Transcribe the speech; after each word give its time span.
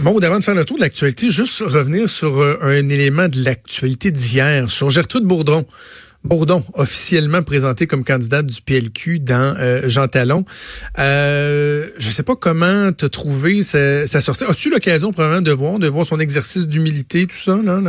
Bon, 0.00 0.16
avant 0.18 0.38
de 0.38 0.44
faire 0.44 0.54
le 0.54 0.64
tour 0.64 0.76
de 0.76 0.82
l'actualité, 0.82 1.28
juste 1.28 1.58
revenir 1.58 2.08
sur 2.08 2.38
euh, 2.38 2.56
un 2.62 2.88
élément 2.88 3.26
de 3.26 3.42
l'actualité 3.42 4.12
d'hier, 4.12 4.70
sur 4.70 4.90
Gertrude 4.90 5.24
Bourdon. 5.24 5.66
Bourdon, 6.22 6.62
officiellement 6.74 7.42
présentée 7.42 7.88
comme 7.88 8.04
candidate 8.04 8.46
du 8.46 8.60
PLQ 8.62 9.18
dans 9.18 9.56
euh, 9.58 9.88
Jean 9.88 10.06
Talon. 10.06 10.44
Euh, 11.00 11.88
je 11.98 12.10
sais 12.10 12.22
pas 12.22 12.36
comment 12.36 12.92
te 12.92 13.06
trouver 13.06 13.64
sa, 13.64 14.06
sortie. 14.06 14.44
As-tu 14.44 14.70
l'occasion 14.70 15.10
probablement 15.10 15.42
de 15.42 15.50
voir, 15.50 15.80
de 15.80 15.88
voir 15.88 16.06
son 16.06 16.20
exercice 16.20 16.68
d'humilité, 16.68 17.26
tout 17.26 17.36
ça? 17.36 17.56
Là? 17.56 17.80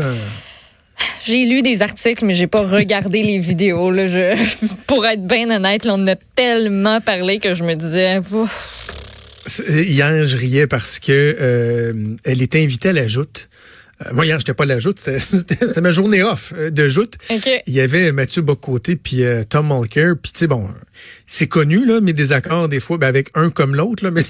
J'ai 1.23 1.45
lu 1.45 1.61
des 1.61 1.83
articles, 1.83 2.25
mais 2.25 2.33
j'ai 2.33 2.47
pas 2.47 2.61
regardé 2.61 3.21
les 3.21 3.37
vidéos. 3.37 3.91
Là. 3.91 4.07
Pour 4.87 5.05
être 5.05 5.27
bien 5.27 5.55
honnête, 5.55 5.85
là, 5.85 5.93
on 5.95 6.07
a 6.07 6.15
tellement 6.15 7.01
parlé 7.01 7.37
que 7.37 7.53
je 7.53 7.63
me 7.63 7.75
disais... 7.75 8.17
Ouf. 8.31 8.79
Hier, 9.67 10.25
je 10.25 10.37
riais 10.37 10.67
parce 10.67 10.99
que 10.99 11.35
euh, 11.39 11.93
elle 12.23 12.41
était 12.41 12.61
invitée 12.63 12.89
à 12.89 12.93
la 12.93 13.07
joute. 13.07 13.49
Euh, 14.05 14.13
moi, 14.13 14.25
hier, 14.25 14.39
j'étais 14.39 14.53
pas 14.53 14.63
à 14.63 14.67
la 14.67 14.79
joute. 14.79 14.99
C'était 15.17 15.81
ma 15.81 15.91
journée 15.91 16.23
off 16.23 16.53
euh, 16.55 16.69
de 16.69 16.87
joute. 16.87 17.15
Okay. 17.29 17.61
Il 17.67 17.73
y 17.73 17.81
avait 17.81 18.11
Mathieu 18.11 18.41
Bocoté 18.41 18.95
puis 18.95 19.23
euh, 19.23 19.43
Tom 19.47 19.67
Mulcair. 19.67 20.15
Puis, 20.21 20.31
tu 20.31 20.39
sais, 20.39 20.47
bon, 20.47 20.67
c'est 21.27 21.47
connu, 21.47 21.85
là, 21.85 21.99
mais 22.01 22.13
des 22.13 22.31
accords, 22.31 22.69
des 22.69 22.79
fois, 22.79 22.97
ben, 22.97 23.07
avec 23.07 23.29
un 23.35 23.49
comme 23.49 23.75
l'autre. 23.75 24.03
là 24.03 24.11
Mais 24.11 24.23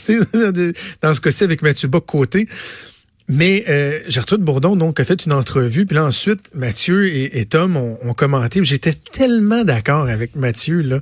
dans 1.02 1.14
ce 1.14 1.22
cas-ci, 1.22 1.44
avec 1.44 1.62
Mathieu 1.62 1.88
Bocoté. 1.88 2.48
Mais 3.32 3.64
euh, 3.70 4.00
Gertrude 4.08 4.42
Bourdon, 4.42 4.76
donc, 4.76 5.00
a 5.00 5.06
fait 5.06 5.26
une 5.26 5.34
entrevue. 5.34 5.86
Puis 5.86 5.96
là, 5.96 6.06
ensuite, 6.06 6.50
Mathieu 6.56 7.08
et, 7.08 7.40
et 7.40 7.46
Tom 7.46 7.78
ont, 7.78 8.00
ont 8.02 8.14
commenté. 8.16 8.60
J'étais 8.64 8.94
tellement 8.94 9.64
d'accord 9.64 10.10
avec 10.10 10.36
Mathieu, 10.36 10.82
là 10.82 11.02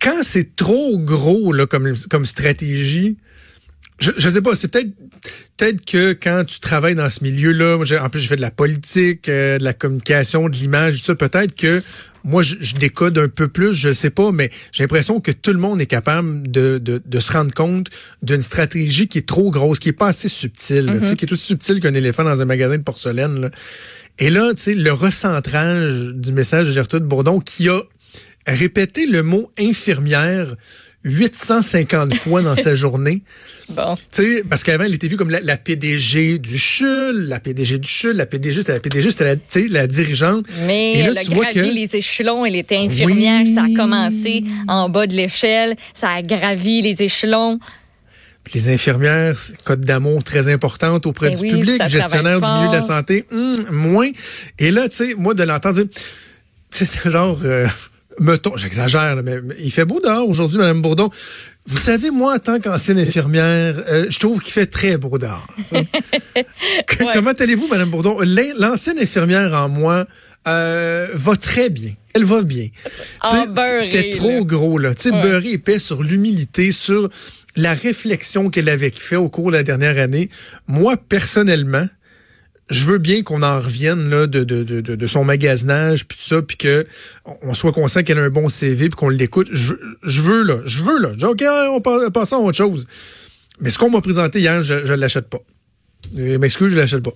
quand 0.00 0.22
c'est 0.22 0.56
trop 0.56 0.98
gros 0.98 1.52
là, 1.52 1.66
comme, 1.66 1.94
comme 2.10 2.24
stratégie, 2.24 3.16
je, 3.98 4.10
je 4.16 4.28
sais 4.28 4.42
pas, 4.42 4.54
c'est 4.54 4.68
peut-être 4.68 4.90
peut-être 5.56 5.84
que 5.84 6.12
quand 6.12 6.44
tu 6.46 6.60
travailles 6.60 6.94
dans 6.94 7.08
ce 7.08 7.24
milieu-là, 7.24 7.78
en 8.02 8.08
plus 8.10 8.20
je 8.20 8.28
fais 8.28 8.36
de 8.36 8.42
la 8.42 8.50
politique, 8.50 9.28
euh, 9.28 9.58
de 9.58 9.64
la 9.64 9.72
communication, 9.72 10.48
de 10.48 10.56
l'image, 10.56 11.00
ça, 11.00 11.14
peut-être 11.14 11.54
que 11.54 11.82
moi 12.22 12.42
je, 12.42 12.56
je, 12.60 12.74
décode 12.74 13.16
un 13.16 13.28
peu 13.28 13.48
plus, 13.48 13.72
je 13.72 13.92
sais 13.92 14.10
pas, 14.10 14.32
mais 14.32 14.50
j'ai 14.72 14.82
l'impression 14.82 15.20
que 15.20 15.30
tout 15.30 15.52
le 15.52 15.58
monde 15.58 15.80
est 15.80 15.86
capable 15.86 16.50
de, 16.50 16.76
de, 16.76 17.00
de 17.02 17.20
se 17.20 17.32
rendre 17.32 17.54
compte 17.54 17.88
d'une 18.22 18.42
stratégie 18.42 19.08
qui 19.08 19.18
est 19.18 19.26
trop 19.26 19.50
grosse, 19.50 19.78
qui 19.78 19.88
est 19.88 19.92
pas 19.92 20.08
assez 20.08 20.28
subtile, 20.28 20.86
mm 20.86 20.98
-hmm. 20.98 21.16
qui 21.16 21.24
est 21.24 21.32
aussi 21.32 21.46
subtile 21.46 21.80
qu'un 21.80 21.94
éléphant 21.94 22.24
dans 22.24 22.40
un 22.42 22.44
magasin 22.44 22.76
de 22.76 22.82
porcelaine. 22.82 23.40
Là. 23.40 23.50
Et 24.18 24.30
là, 24.30 24.52
tu 24.54 24.62
sais, 24.62 24.74
le 24.74 24.92
recentrage 24.92 25.92
du 26.14 26.32
message 26.32 26.66
de 26.66 26.72
Gertrude 26.72 27.04
Bourdon 27.04 27.40
qui 27.40 27.68
a 27.68 27.80
répéter 28.46 29.06
le 29.06 29.22
mot 29.22 29.50
infirmière 29.58 30.56
850 31.04 32.14
fois 32.20 32.42
dans 32.42 32.56
sa 32.56 32.74
journée. 32.74 33.22
Bon. 33.68 33.94
Tu 34.12 34.22
sais, 34.22 34.44
parce 34.48 34.62
qu'avant, 34.62 34.84
elle 34.84 34.94
était 34.94 35.08
vue 35.08 35.16
comme 35.16 35.30
la, 35.30 35.40
la, 35.40 35.56
PDG 35.56 36.38
du 36.38 36.58
CHUL, 36.58 37.26
la 37.28 37.40
PDG 37.40 37.78
du 37.78 37.88
CHUL, 37.88 38.16
la 38.16 38.26
PDG, 38.26 38.60
c'était 38.60 38.74
la 38.74 38.80
PDG, 38.80 39.10
c'était 39.10 39.36
la, 39.36 39.80
la 39.80 39.86
dirigeante. 39.86 40.46
Mais 40.66 40.92
Et 40.94 41.02
là, 41.02 41.08
elle 41.10 41.18
a 41.18 41.24
tu 41.24 41.30
vois 41.32 41.44
gravi 41.52 41.68
que... 41.68 41.74
les 41.74 41.96
échelons, 41.96 42.44
elle 42.44 42.56
était 42.56 42.76
infirmière, 42.76 43.42
Oui. 43.44 43.54
ça 43.54 43.64
a 43.64 43.76
commencé 43.76 44.44
en 44.68 44.88
bas 44.88 45.06
de 45.06 45.14
l'échelle, 45.14 45.76
ça 45.94 46.10
a 46.10 46.22
gravi 46.22 46.82
les 46.82 47.02
échelons. 47.02 47.58
Puis 48.44 48.60
les 48.60 48.72
infirmières, 48.72 49.36
code 49.64 49.80
d'amour 49.80 50.22
très 50.22 50.52
importante 50.52 51.06
auprès 51.06 51.30
Ben 51.30 51.36
du 51.36 51.42
oui, 51.42 51.50
public, 51.50 51.82
gestionnaire 51.88 52.40
du 52.40 52.48
milieu 52.52 52.68
de 52.68 52.74
la 52.74 52.80
santé, 52.80 53.24
hum, 53.32 53.56
moins. 53.72 54.10
Et 54.60 54.70
là, 54.70 54.88
tu 54.88 54.96
sais, 54.96 55.14
moi, 55.18 55.34
de 55.34 55.42
l'entendre 55.42 55.74
dire, 55.74 55.86
tu 56.70 56.78
sais, 56.78 56.84
c'est 56.84 57.10
genre, 57.10 57.40
euh, 57.44 57.66
mettons, 58.20 58.56
j'exagère, 58.56 59.14
là, 59.16 59.22
mais, 59.22 59.36
il 59.60 59.70
fait 59.70 59.84
beau 59.84 60.00
dehors 60.00 60.28
aujourd'hui, 60.28 60.58
Madame 60.58 60.82
Bourdon. 60.82 61.10
Vous 61.66 61.78
savez, 61.78 62.10
moi, 62.10 62.34
en 62.36 62.38
tant 62.38 62.60
qu'ancienne 62.60 62.98
infirmière, 62.98 63.82
euh, 63.88 64.06
je 64.08 64.18
trouve 64.18 64.40
qu'il 64.40 64.52
fait 64.52 64.66
très 64.66 64.96
beau 64.96 65.18
dehors. 65.18 65.46
Que- 66.86 67.04
Ouais. 67.04 67.10
Comment 67.14 67.32
allez-vous, 67.32 67.66
Madame 67.68 67.90
Bourdon? 67.90 68.18
L'ancienne 68.58 68.98
infirmière 68.98 69.52
en 69.54 69.68
moi 69.68 70.06
euh, 70.48 71.08
va 71.14 71.34
très 71.36 71.70
bien. 71.70 71.90
Elle 72.14 72.24
va 72.24 72.42
bien. 72.42 72.68
Ah, 73.20 73.44
C'était 73.80 74.10
trop 74.10 74.30
là. 74.38 74.40
gros, 74.42 74.78
là. 74.78 74.94
Tu 74.94 75.02
sais, 75.02 75.10
Ouais. 75.10 75.22
beurré 75.22 75.50
épais 75.52 75.78
sur 75.78 76.02
l'humilité, 76.02 76.70
sur 76.70 77.08
la 77.56 77.74
réflexion 77.74 78.48
qu'elle 78.50 78.68
avait 78.68 78.92
fait 78.94 79.16
au 79.16 79.28
cours 79.28 79.50
de 79.50 79.56
la 79.56 79.62
dernière 79.62 79.98
année. 79.98 80.30
Moi, 80.68 80.96
personnellement, 80.96 81.86
je 82.70 82.84
veux 82.84 82.98
bien 82.98 83.22
qu'on 83.22 83.42
en 83.42 83.60
revienne 83.60 84.08
là, 84.08 84.26
de, 84.26 84.42
de, 84.42 84.62
de, 84.64 84.80
de, 84.80 85.06
son 85.06 85.24
magasinage, 85.24 86.06
puis 86.06 86.18
tout 86.18 86.24
ça, 86.24 86.42
puis 86.42 86.56
que 86.56 86.86
on- 87.42 87.54
soit 87.54 87.72
conscient 87.72 88.02
qu'elle 88.02 88.18
a 88.18 88.22
un 88.22 88.30
bon 88.30 88.48
CV, 88.48 88.88
puis 88.88 88.96
qu'on 88.96 89.08
l'écoute. 89.08 89.48
Je, 89.52 89.74
je 90.02 90.20
veux, 90.20 90.42
là, 90.42 90.58
je 90.66 90.82
veux, 90.82 90.98
là. 91.00 91.10
Je 91.12 91.18
dis, 91.18 91.24
OK, 91.24 91.44
on 91.70 91.80
passe, 91.80 92.10
passons 92.12 92.36
à 92.36 92.38
autre 92.40 92.56
chose. 92.56 92.86
Mais 93.60 93.70
ce 93.70 93.78
qu'on 93.78 93.90
m'a 93.90 94.00
présenté 94.00 94.40
hier, 94.40 94.62
je 94.62 94.74
ne 94.74 94.94
l'achète 94.96 95.28
pas. 95.28 95.38
M'excuse, 96.16 96.72
je 96.72 96.78
l'achète 96.78 97.02
pas. 97.02 97.14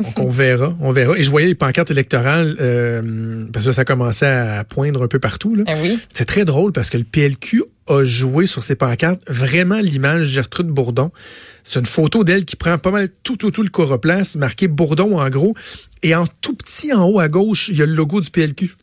Donc, 0.00 0.18
on 0.18 0.28
verra, 0.28 0.76
on 0.80 0.92
verra. 0.92 1.18
Et 1.18 1.24
je 1.24 1.30
voyais 1.30 1.48
les 1.48 1.54
pancartes 1.54 1.90
électorales, 1.90 2.56
euh, 2.60 3.46
parce 3.52 3.64
que 3.64 3.72
ça 3.72 3.84
commençait 3.84 4.26
à 4.26 4.64
poindre 4.64 5.02
un 5.02 5.08
peu 5.08 5.18
partout. 5.18 5.54
Là. 5.54 5.64
Ah 5.66 5.74
oui. 5.82 5.98
C'est 6.12 6.24
très 6.24 6.44
drôle 6.44 6.72
parce 6.72 6.90
que 6.90 6.98
le 6.98 7.04
PLQ 7.04 7.64
a 7.88 8.04
joué 8.04 8.46
sur 8.46 8.62
ses 8.62 8.74
pancartes 8.74 9.20
vraiment 9.28 9.78
l'image 9.78 10.20
de 10.20 10.24
Gertrude 10.24 10.68
Bourdon. 10.68 11.10
C'est 11.64 11.80
une 11.80 11.86
photo 11.86 12.22
d'elle 12.22 12.44
qui 12.44 12.56
prend 12.56 12.78
pas 12.78 12.90
mal 12.90 13.08
tout, 13.22 13.36
tout, 13.36 13.50
tout 13.50 13.62
le 13.62 13.70
coroplace, 13.70 14.36
marqué 14.36 14.68
Bourdon 14.68 15.18
en 15.18 15.28
gros. 15.30 15.54
Et 16.02 16.14
en 16.14 16.26
tout 16.40 16.54
petit 16.54 16.92
en 16.92 17.08
haut 17.08 17.18
à 17.18 17.28
gauche, 17.28 17.68
il 17.68 17.76
y 17.78 17.82
a 17.82 17.86
le 17.86 17.94
logo 17.94 18.20
du 18.20 18.30
PLQ. 18.30 18.74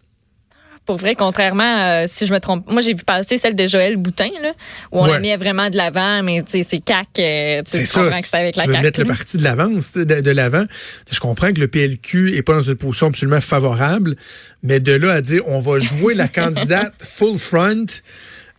Pour 0.86 0.98
vrai, 0.98 1.16
contrairement, 1.16 1.80
euh, 1.82 2.04
si 2.08 2.28
je 2.28 2.34
me 2.34 2.40
trompe, 2.40 2.70
moi 2.70 2.80
j'ai 2.82 2.94
vu 2.94 3.04
passer 3.04 3.38
celle 3.38 3.56
de 3.56 3.66
Joël 3.68 3.98
Boutin, 3.98 4.30
là, 4.42 4.52
où 4.92 5.00
on 5.00 5.06
Ouais. 5.06 5.14
la 5.14 5.20
mis 5.20 5.36
vraiment 5.36 5.70
de 5.70 5.78
l'avant, 5.78 6.22
mais 6.22 6.44
tu 6.44 6.52
sais, 6.52 6.64
c'est 6.64 6.80
CAC, 6.80 7.08
euh, 7.20 7.62
tu 7.64 7.78
comprends 7.88 8.12
ça. 8.12 8.22
que 8.22 8.28
c'est 8.28 8.38
avec 8.38 8.54
tu 8.54 8.60
la 8.60 8.66
veux 8.68 8.74
CAC. 8.74 8.84
mettre 8.84 9.00
le 9.00 9.06
parti 9.08 9.38
de 9.38 9.44
l'avance, 9.44 9.94
de, 9.94 10.04
de 10.04 10.32
l'avant. 10.32 10.64
Je 11.12 11.20
comprends 11.20 11.52
que 11.54 11.60
le 11.60 11.68
PLQ 11.68 12.36
est 12.36 12.44
pas 12.44 12.54
dans 12.54 12.62
une 12.62 12.76
position 12.76 13.08
absolument 13.08 13.42
favorable, 13.42 14.16
mais 14.62 14.80
de 14.80 14.92
là 14.94 15.14
à 15.14 15.22
dire 15.22 15.42
on 15.48 15.60
va 15.60 15.80
jouer 15.80 16.14
la 16.14 16.28
candidate 16.30 16.94
full 17.00 17.38
front. 17.40 17.86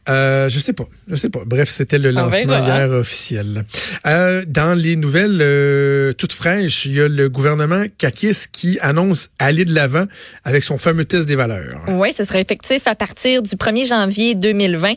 Euh, 0.09 0.49
je 0.49 0.61
sais 0.61 0.73
pas, 0.73 0.87
je 1.09 1.17
sais 1.17 1.31
pas. 1.31 1.41
Bref, 1.45 1.69
c'était 1.69 1.99
le 1.99 2.11
lancement 2.11 2.65
hier 2.65 2.91
officiel. 2.91 3.65
Euh, 4.07 4.45
dans 4.47 4.75
les 4.75 4.97
nouvelles 4.97 5.41
euh, 5.41 6.13
toutes 6.13 6.33
fraîches, 6.33 6.87
il 6.87 6.95
y 6.95 7.01
a 7.01 7.09
le 7.09 7.29
gouvernement 7.29 7.85
Kakis 7.99 8.45
qui 8.53 8.79
annonce 8.81 9.31
aller 9.39 9.65
de 9.65 9.75
l'avant 9.75 10.05
avec 10.45 10.63
son 10.63 10.79
fameux 10.79 11.05
test 11.05 11.27
des 11.27 11.37
valeurs. 11.37 11.81
Oui, 11.89 12.13
ce 12.13 12.25
sera 12.25 12.39
effectif 12.39 12.87
à 12.87 12.95
partir 12.95 13.43
du 13.43 13.57
1er 13.57 13.89
janvier 13.89 14.35
2020. 14.35 14.91
Euh, 14.91 14.95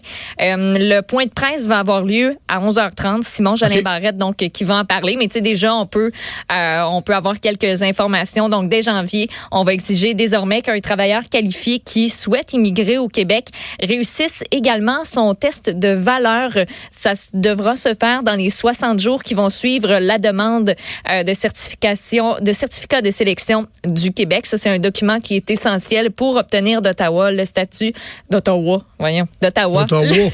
le 0.78 1.02
point 1.02 1.26
de 1.26 1.32
presse 1.32 1.68
va 1.68 1.80
avoir 1.80 2.04
lieu 2.04 2.36
à 2.48 2.60
11h30. 2.60 3.24
Simon 3.24 3.56
Jolin. 3.56 3.82
Barrette, 3.82 4.18
donc, 4.18 4.42
euh, 4.42 4.50
qui 4.50 4.64
va 4.64 4.78
en 4.78 4.86
parler. 4.86 5.16
Mais 5.18 5.28
tu 5.28 5.34
sais, 5.34 5.42
déjà, 5.42 5.74
on 5.74 5.86
peut, 5.86 6.12
euh, 6.52 6.82
on 6.84 7.02
peut 7.02 7.16
avoir 7.16 7.40
quelques 7.40 7.82
informations. 7.82 8.50
Donc, 8.50 8.70
dès 8.70 8.82
janvier, 8.82 9.30
on 9.52 9.64
va 9.64 9.74
exiger 9.74 10.14
désormais 10.14 10.62
qu'un 10.62 10.80
travailleur 10.80 11.24
qualifié 11.30 11.80
qui 11.80 12.10
souhaite 12.10 12.54
immigrer 12.54 12.98
au 12.98 13.08
Québec 13.08 13.48
réussisse 13.82 14.44
également 14.52 14.99
son 15.06 15.34
test 15.34 15.70
de 15.70 15.90
valeur. 15.90 16.52
Ça 16.92 17.14
devra 17.34 17.76
se 17.76 17.94
faire 18.00 18.24
dans 18.24 18.36
les 18.36 18.50
60 18.50 19.00
jours 19.00 19.24
qui 19.24 19.34
vont 19.34 19.50
suivre 19.50 20.00
la 20.00 20.18
demande 20.18 20.76
euh, 21.10 21.24
de 21.24 21.34
certification, 21.34 22.36
de 22.40 22.52
certificat 22.54 23.02
de 23.02 23.12
sélection 23.12 23.68
du 23.86 24.12
Québec. 24.12 24.46
Ça, 24.46 24.58
c'est 24.58 24.70
un 24.70 24.80
document 24.80 25.20
qui 25.20 25.36
est 25.36 25.50
essentiel 25.52 26.12
pour 26.12 26.36
obtenir 26.36 26.82
d'Ottawa 26.82 27.32
le 27.32 27.46
statut 27.46 27.94
d'Ottawa. 28.30 28.84
Voyons, 29.00 29.28
d'Ottawa. 29.42 29.84
Ottawa. 29.84 30.04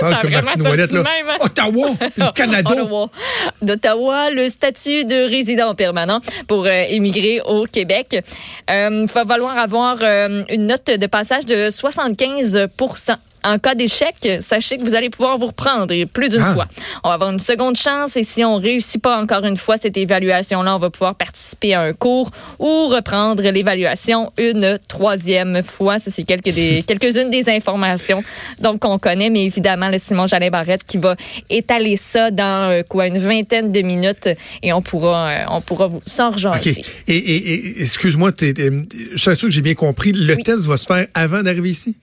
Parle 0.00 0.12
Ça 0.12 0.18
a 0.18 0.22
comme 0.22 0.30
vraiment 0.30 0.46
Martine 0.46 0.66
Ouellette, 0.66 0.92
là. 0.92 1.02
sorti 1.04 1.10
de 1.12 1.24
même, 1.26 1.30
hein? 1.30 1.36
Ottawa, 1.40 1.88
le 2.16 2.32
Canada. 2.34 2.70
Ottawa. 2.72 3.10
D'Ottawa, 3.62 4.30
le 4.30 4.48
statut 4.48 5.04
de 5.04 5.28
résident 5.28 5.74
permanent 5.74 6.20
pour 6.48 6.64
euh, 6.66 6.84
émigrer 6.88 7.40
au 7.42 7.64
Québec. 7.66 8.16
Euh, 8.70 9.06
Il 9.06 9.12
va 9.12 9.24
falloir 9.24 9.56
avoir 9.58 9.98
euh, 10.02 10.42
une 10.48 10.66
note 10.66 10.86
de 10.86 11.06
passage 11.06 11.46
de 11.46 11.70
75 11.70 12.68
en 13.44 13.58
cas 13.58 13.74
d'échec, 13.74 14.14
sachez 14.40 14.76
que 14.78 14.82
vous 14.82 14.94
allez 14.94 15.10
pouvoir 15.10 15.38
vous 15.38 15.46
reprendre 15.48 15.92
et 15.92 16.06
plus 16.06 16.28
d'une 16.28 16.40
Ah. 16.40 16.54
fois. 16.54 16.66
On 17.04 17.08
va 17.08 17.14
avoir 17.14 17.30
une 17.30 17.38
seconde 17.38 17.76
chance 17.76 18.16
et 18.16 18.24
si 18.24 18.42
on 18.44 18.56
réussit 18.56 19.00
pas 19.02 19.18
encore 19.20 19.44
une 19.44 19.56
fois 19.56 19.76
cette 19.76 19.96
évaluation-là, 19.96 20.74
on 20.76 20.78
va 20.78 20.90
pouvoir 20.90 21.14
participer 21.14 21.74
à 21.74 21.82
un 21.82 21.92
cours 21.92 22.30
ou 22.58 22.88
reprendre 22.88 23.42
l'évaluation 23.42 24.32
une 24.38 24.78
troisième 24.88 25.62
fois. 25.62 25.98
Ça, 25.98 26.10
c'est 26.10 26.24
quelques 26.24 26.54
des, 26.54 26.82
quelques-unes 26.86 27.30
des 27.30 27.48
informations 27.50 28.22
donc 28.60 28.80
qu'on 28.80 28.98
connaît, 28.98 29.30
mais 29.30 29.44
évidemment, 29.44 29.88
le 29.88 29.98
Simon 29.98 30.26
Jalais 30.26 30.50
Barrette 30.50 30.84
qui 30.84 30.96
va 30.98 31.16
étaler 31.50 31.96
ça 31.96 32.30
dans 32.30 32.70
euh, 32.70 32.82
quoi 32.88 33.06
une 33.08 33.18
vingtaine 33.18 33.72
de 33.72 33.82
minutes 33.82 34.28
et 34.62 34.72
on 34.72 34.80
pourra, 34.82 35.28
euh, 35.28 35.44
on 35.50 35.60
pourra 35.60 35.86
vous 35.88 36.00
s'en 36.06 36.30
rejoindre. 36.30 36.66
Et, 36.66 37.14
et- 37.16 37.52
et- 37.54 37.82
excuse-moi, 37.82 38.32
je 38.38 39.16
suis 39.16 39.36
sûr 39.36 39.48
que 39.48 39.50
j'ai 39.50 39.60
bien 39.62 39.74
compris. 39.74 40.12
Le 40.12 40.34
Oui. 40.34 40.42
test 40.42 40.66
va 40.66 40.76
se 40.76 40.86
faire 40.86 41.06
avant 41.14 41.42
d'arriver 41.42 41.70
ici? 41.70 41.94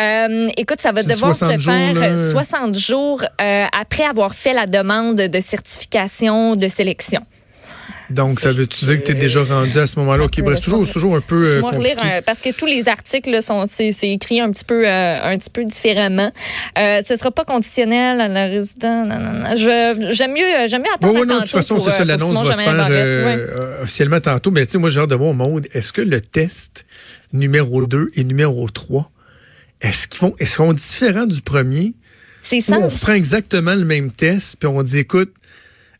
Euh, 0.00 0.48
écoute, 0.56 0.80
ça 0.82 0.92
va 0.92 1.02
devoir 1.02 1.34
se 1.34 1.46
60 1.46 1.60
jours, 1.60 1.72
faire 1.74 1.94
là. 1.94 2.06
euh, 2.08 2.30
60 2.30 2.78
jours 2.78 3.22
euh, 3.40 3.64
après 3.78 4.04
avoir 4.04 4.34
fait 4.34 4.52
la 4.52 4.66
demande 4.66 5.16
de 5.16 5.40
certification 5.40 6.54
de 6.56 6.68
sélection. 6.68 7.24
Donc, 8.10 8.40
ça 8.40 8.52
veut-tu 8.52 8.84
dire 8.84 8.98
que 8.98 9.04
tu 9.04 9.12
es 9.12 9.14
déjà 9.14 9.42
rendu 9.42 9.78
à 9.78 9.86
ce 9.86 9.98
moment-là? 10.00 10.24
OK, 10.24 10.42
bref, 10.42 10.60
toujours, 10.60 10.86
toujours 10.90 11.16
un 11.16 11.20
peu 11.20 11.46
euh, 11.46 11.60
compliqué. 11.62 11.94
Relire, 11.98 12.22
parce 12.26 12.42
que 12.42 12.52
tous 12.52 12.66
les 12.66 12.86
articles 12.88 13.42
sont 13.42 13.64
c'est 13.66 13.94
écrit 14.02 14.40
un 14.40 14.50
petit 14.50 14.64
peu 14.66 14.86
euh, 14.86 15.22
un 15.22 15.38
petit 15.38 15.48
peu 15.50 15.64
différemment. 15.64 16.30
Euh, 16.78 17.00
ce 17.06 17.16
sera 17.16 17.30
pas 17.30 17.44
conditionnel 17.44 18.20
à 18.20 18.28
la 18.28 18.46
résidence. 18.46 19.08
J'aime 19.56 20.32
mieux 20.32 20.66
j'aime 20.66 20.82
mieux 20.82 20.92
attendre. 20.94 21.14
Oui, 21.14 21.26
non, 21.26 21.36
de 21.36 21.40
toute 21.42 21.50
façon, 21.50 21.80
c'est 21.80 21.90
ça. 21.90 22.04
L'annonce 22.04 22.46
va 22.46 22.52
se 22.52 22.60
faire 22.60 22.86
euh, 22.90 23.82
officiellement 23.82 24.20
tantôt. 24.20 24.50
Mais 24.50 24.66
tu 24.66 24.72
sais, 24.72 24.78
moi, 24.78 24.90
j'ai 24.90 25.00
hâte 25.00 25.10
de 25.10 25.14
voir, 25.14 25.32
Maude, 25.32 25.66
est-ce 25.72 25.92
que 25.92 26.02
le 26.02 26.20
test 26.20 26.84
numéro 27.32 27.86
2 27.86 28.10
et 28.14 28.24
numéro 28.24 28.68
3, 28.68 29.10
est-ce 29.82 30.08
qu'ils 30.08 30.20
vont, 30.20 30.34
est-ce 30.38 30.56
qu'on 30.56 30.72
différent 30.72 31.26
du 31.26 31.42
premier? 31.42 31.92
C'est 32.40 32.60
ça. 32.60 32.78
On 32.78 32.88
prend 32.88 33.12
exactement 33.12 33.74
le 33.74 33.84
même 33.84 34.10
test, 34.10 34.56
puis 34.58 34.66
on 34.66 34.82
dit, 34.82 35.00
écoute, 35.00 35.32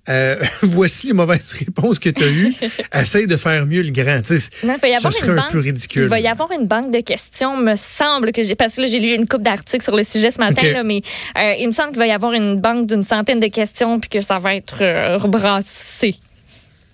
euh, 0.08 0.36
voici 0.62 1.08
les 1.08 1.12
mauvaises 1.12 1.52
réponses 1.52 1.98
que 1.98 2.10
tu 2.10 2.24
as 2.24 2.28
eues. 2.28 2.54
Essaye 2.94 3.26
de 3.26 3.36
faire 3.36 3.66
mieux 3.66 3.82
le 3.82 3.90
grand. 3.90 4.20
non, 4.64 4.76
il 4.82 4.94
avoir 4.94 5.12
serait 5.12 5.38
un 5.38 5.48
peu 5.50 5.60
ridicule. 5.60 6.04
Il 6.04 6.08
va 6.08 6.20
y 6.20 6.26
avoir 6.26 6.50
une 6.52 6.66
banque 6.66 6.90
de 6.90 7.00
questions, 7.00 7.56
me 7.56 7.76
semble 7.76 8.32
que 8.32 8.42
j'ai. 8.42 8.56
Parce 8.56 8.76
que 8.76 8.82
là, 8.82 8.86
j'ai 8.88 8.98
lu 8.98 9.14
une 9.14 9.28
coupe 9.28 9.42
d'articles 9.42 9.84
sur 9.84 9.96
le 9.96 10.02
sujet 10.02 10.30
ce 10.30 10.38
matin, 10.38 10.72
là, 10.72 10.82
mais 10.82 11.02
euh, 11.38 11.54
il 11.58 11.66
me 11.66 11.72
semble 11.72 11.90
qu'il 11.90 11.98
va 11.98 12.06
y 12.06 12.12
avoir 12.12 12.32
une 12.32 12.60
banque 12.60 12.86
d'une 12.86 13.04
centaine 13.04 13.40
de 13.40 13.46
questions 13.46 14.00
puis 14.00 14.10
que 14.10 14.20
ça 14.20 14.38
va 14.38 14.56
être 14.56 14.82
euh, 14.82 15.18
rebrassé. 15.18 16.16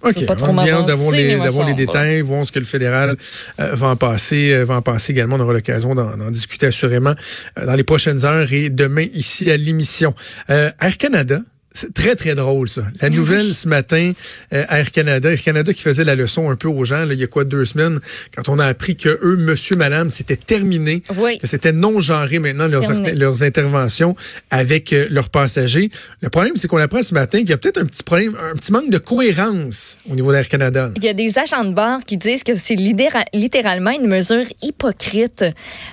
OK. 0.02 0.24
On 0.42 0.62
bien 0.62 0.82
d'avoir 0.82 1.12
les, 1.12 1.36
les 1.66 1.74
détails, 1.74 2.20
voir 2.20 2.46
ce 2.46 2.52
que 2.52 2.58
le 2.58 2.64
fédéral 2.64 3.16
euh, 3.60 3.74
va 3.74 3.88
en 3.88 3.96
passer, 3.96 4.52
euh, 4.52 4.64
va 4.64 4.76
en 4.76 4.82
passer 4.82 5.12
également. 5.12 5.36
On 5.36 5.40
aura 5.40 5.52
l'occasion 5.52 5.94
d'en 5.94 6.30
discuter 6.30 6.66
assurément 6.66 7.14
euh, 7.58 7.66
dans 7.66 7.74
les 7.74 7.84
prochaines 7.84 8.24
heures 8.24 8.52
et 8.52 8.70
demain 8.70 9.06
ici 9.12 9.50
à 9.50 9.56
l'émission. 9.56 10.14
Air 10.48 10.96
Canada 10.98 11.40
c'est 11.72 11.92
très, 11.92 12.16
très 12.16 12.34
drôle, 12.34 12.68
ça. 12.68 12.82
La 13.00 13.10
nouvelle 13.10 13.54
ce 13.54 13.68
matin, 13.68 14.12
euh, 14.52 14.64
Air 14.70 14.90
Canada, 14.90 15.30
Air 15.30 15.42
Canada 15.42 15.72
qui 15.72 15.82
faisait 15.82 16.04
la 16.04 16.14
leçon 16.14 16.50
un 16.50 16.56
peu 16.56 16.68
aux 16.68 16.84
gens, 16.84 17.04
là, 17.04 17.12
il 17.12 17.20
y 17.20 17.24
a 17.24 17.26
quoi, 17.26 17.44
deux 17.44 17.64
semaines, 17.64 18.00
quand 18.34 18.48
on 18.48 18.58
a 18.58 18.66
appris 18.66 18.96
que 18.96 19.08
eux, 19.22 19.36
monsieur, 19.36 19.76
madame, 19.76 20.08
c'était 20.10 20.36
terminé, 20.36 21.02
que 21.40 21.46
c'était 21.46 21.72
non-genré 21.72 22.38
maintenant 22.38 22.68
leurs, 22.68 22.90
leurs 23.14 23.42
interventions 23.42 24.16
avec 24.50 24.92
euh, 24.92 25.06
leurs 25.10 25.28
passagers. 25.28 25.90
Le 26.20 26.30
problème, 26.30 26.56
c'est 26.56 26.68
qu'on 26.68 26.78
apprend 26.78 27.02
ce 27.02 27.14
matin 27.14 27.38
qu'il 27.38 27.50
y 27.50 27.52
a 27.52 27.58
peut-être 27.58 27.78
un 27.78 27.84
petit 27.84 28.02
problème, 28.02 28.34
un 28.40 28.56
petit 28.56 28.72
manque 28.72 28.90
de 28.90 28.98
cohérence 28.98 29.98
au 30.10 30.14
niveau 30.14 30.32
d'Air 30.32 30.48
Canada. 30.48 30.90
Il 30.96 31.04
y 31.04 31.08
a 31.08 31.14
des 31.14 31.38
agents 31.38 31.64
de 31.64 31.74
bord 31.74 32.00
qui 32.06 32.16
disent 32.16 32.44
que 32.44 32.54
c'est 32.54 32.76
littéralement 32.76 33.90
une 33.90 34.08
mesure 34.08 34.44
hypocrite 34.62 35.44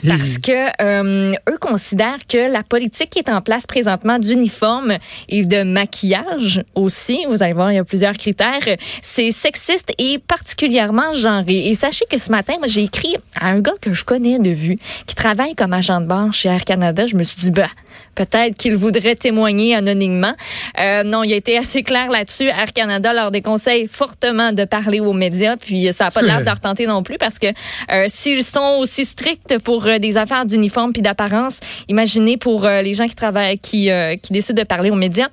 parce 0.07 0.38
que 0.38 0.81
euh, 0.81 1.33
eux 1.50 1.57
considèrent 1.60 2.25
que 2.27 2.51
la 2.51 2.63
politique 2.63 3.10
qui 3.10 3.19
est 3.19 3.30
en 3.30 3.42
place 3.42 3.68
présentement 3.68 4.19
d'uniforme 4.19 4.98
et 5.30 5.45
de 5.45 5.65
maquillage 5.72 6.64
aussi. 6.76 7.26
Vous 7.28 7.44
allez 7.44 7.54
voir, 7.54 7.72
il 7.72 7.76
y 7.76 7.80
a 7.80 7.84
plusieurs 7.84 8.14
critères. 8.14 8.66
C'est 9.02 9.32
sexiste 9.32 9.94
et 9.98 10.20
particulièrement 10.20 11.14
genré. 11.14 11.68
Et 11.68 11.76
sachez 11.76 12.06
que 12.10 12.18
ce 12.18 12.32
matin, 12.32 12.54
moi, 12.60 12.68
j'ai 12.68 12.84
écrit 12.84 13.16
à 13.36 13.48
un 13.48 13.60
gars 13.60 13.76
que 13.82 13.94
je 13.94 14.04
connais 14.04 14.40
de 14.40 14.50
vue, 14.50 14.78
qui 15.06 15.16
travaille 15.16 15.56
comme 15.56 15.74
agent 15.74 16.02
de 16.02 16.06
bord 16.06 16.34
chez 16.34 16.50
Air 16.50 16.66
Canada. 16.66 17.08
Je 17.08 17.16
me 17.16 17.24
suis 17.24 17.38
dit, 17.38 17.52
bah, 17.52 17.70
peut-être 18.16 18.58
qu'il 18.58 18.76
voudrait 18.76 19.16
témoigner 19.16 19.76
anonymement. 19.76 20.34
Euh, 20.80 21.04
non, 21.04 21.24
il 21.24 21.34
a 21.34 21.36
été 21.36 21.58
assez 21.58 21.84
clair 21.84 22.10
là-dessus. 22.10 22.46
Air 22.46 22.74
Canada 22.74 23.14
leur 23.14 23.32
déconseille 23.32 23.88
fortement 23.88 24.52
de 24.52 24.66
parler 24.66 25.00
aux 25.00 25.14
médias, 25.14 25.58
puis 25.58 25.92
ça 25.94 26.06
n'a 26.06 26.12
pas 26.12 26.22
l'air 26.22 26.40
de 26.40 26.46
leur 26.46 26.60
tenter 26.60 26.88
non 26.88 27.04
plus 27.04 27.18
parce 27.18 27.40
que 27.40 27.48
euh, 27.92 28.06
s'ils 28.08 28.44
sont 28.44 28.78
aussi 28.80 29.06
stricts 29.06 29.58
pour 29.60 29.86
euh, 29.86 30.00
des 30.00 30.18
affaires 30.18 30.46
d'uniforme 30.46 30.94
puis 30.94 31.02
d'apparence, 31.02 31.60
imaginez 31.88 32.38
pour 32.38 32.66
les 32.66 32.94
gens 32.94 33.08
qui 33.08 33.16
travaillent, 33.16 33.60
qui, 33.60 33.90
qui 34.22 34.34
décident 34.34 34.62
de 34.62 34.68
parler 34.68 34.90
aux 34.90 34.96
médias. 34.96 35.28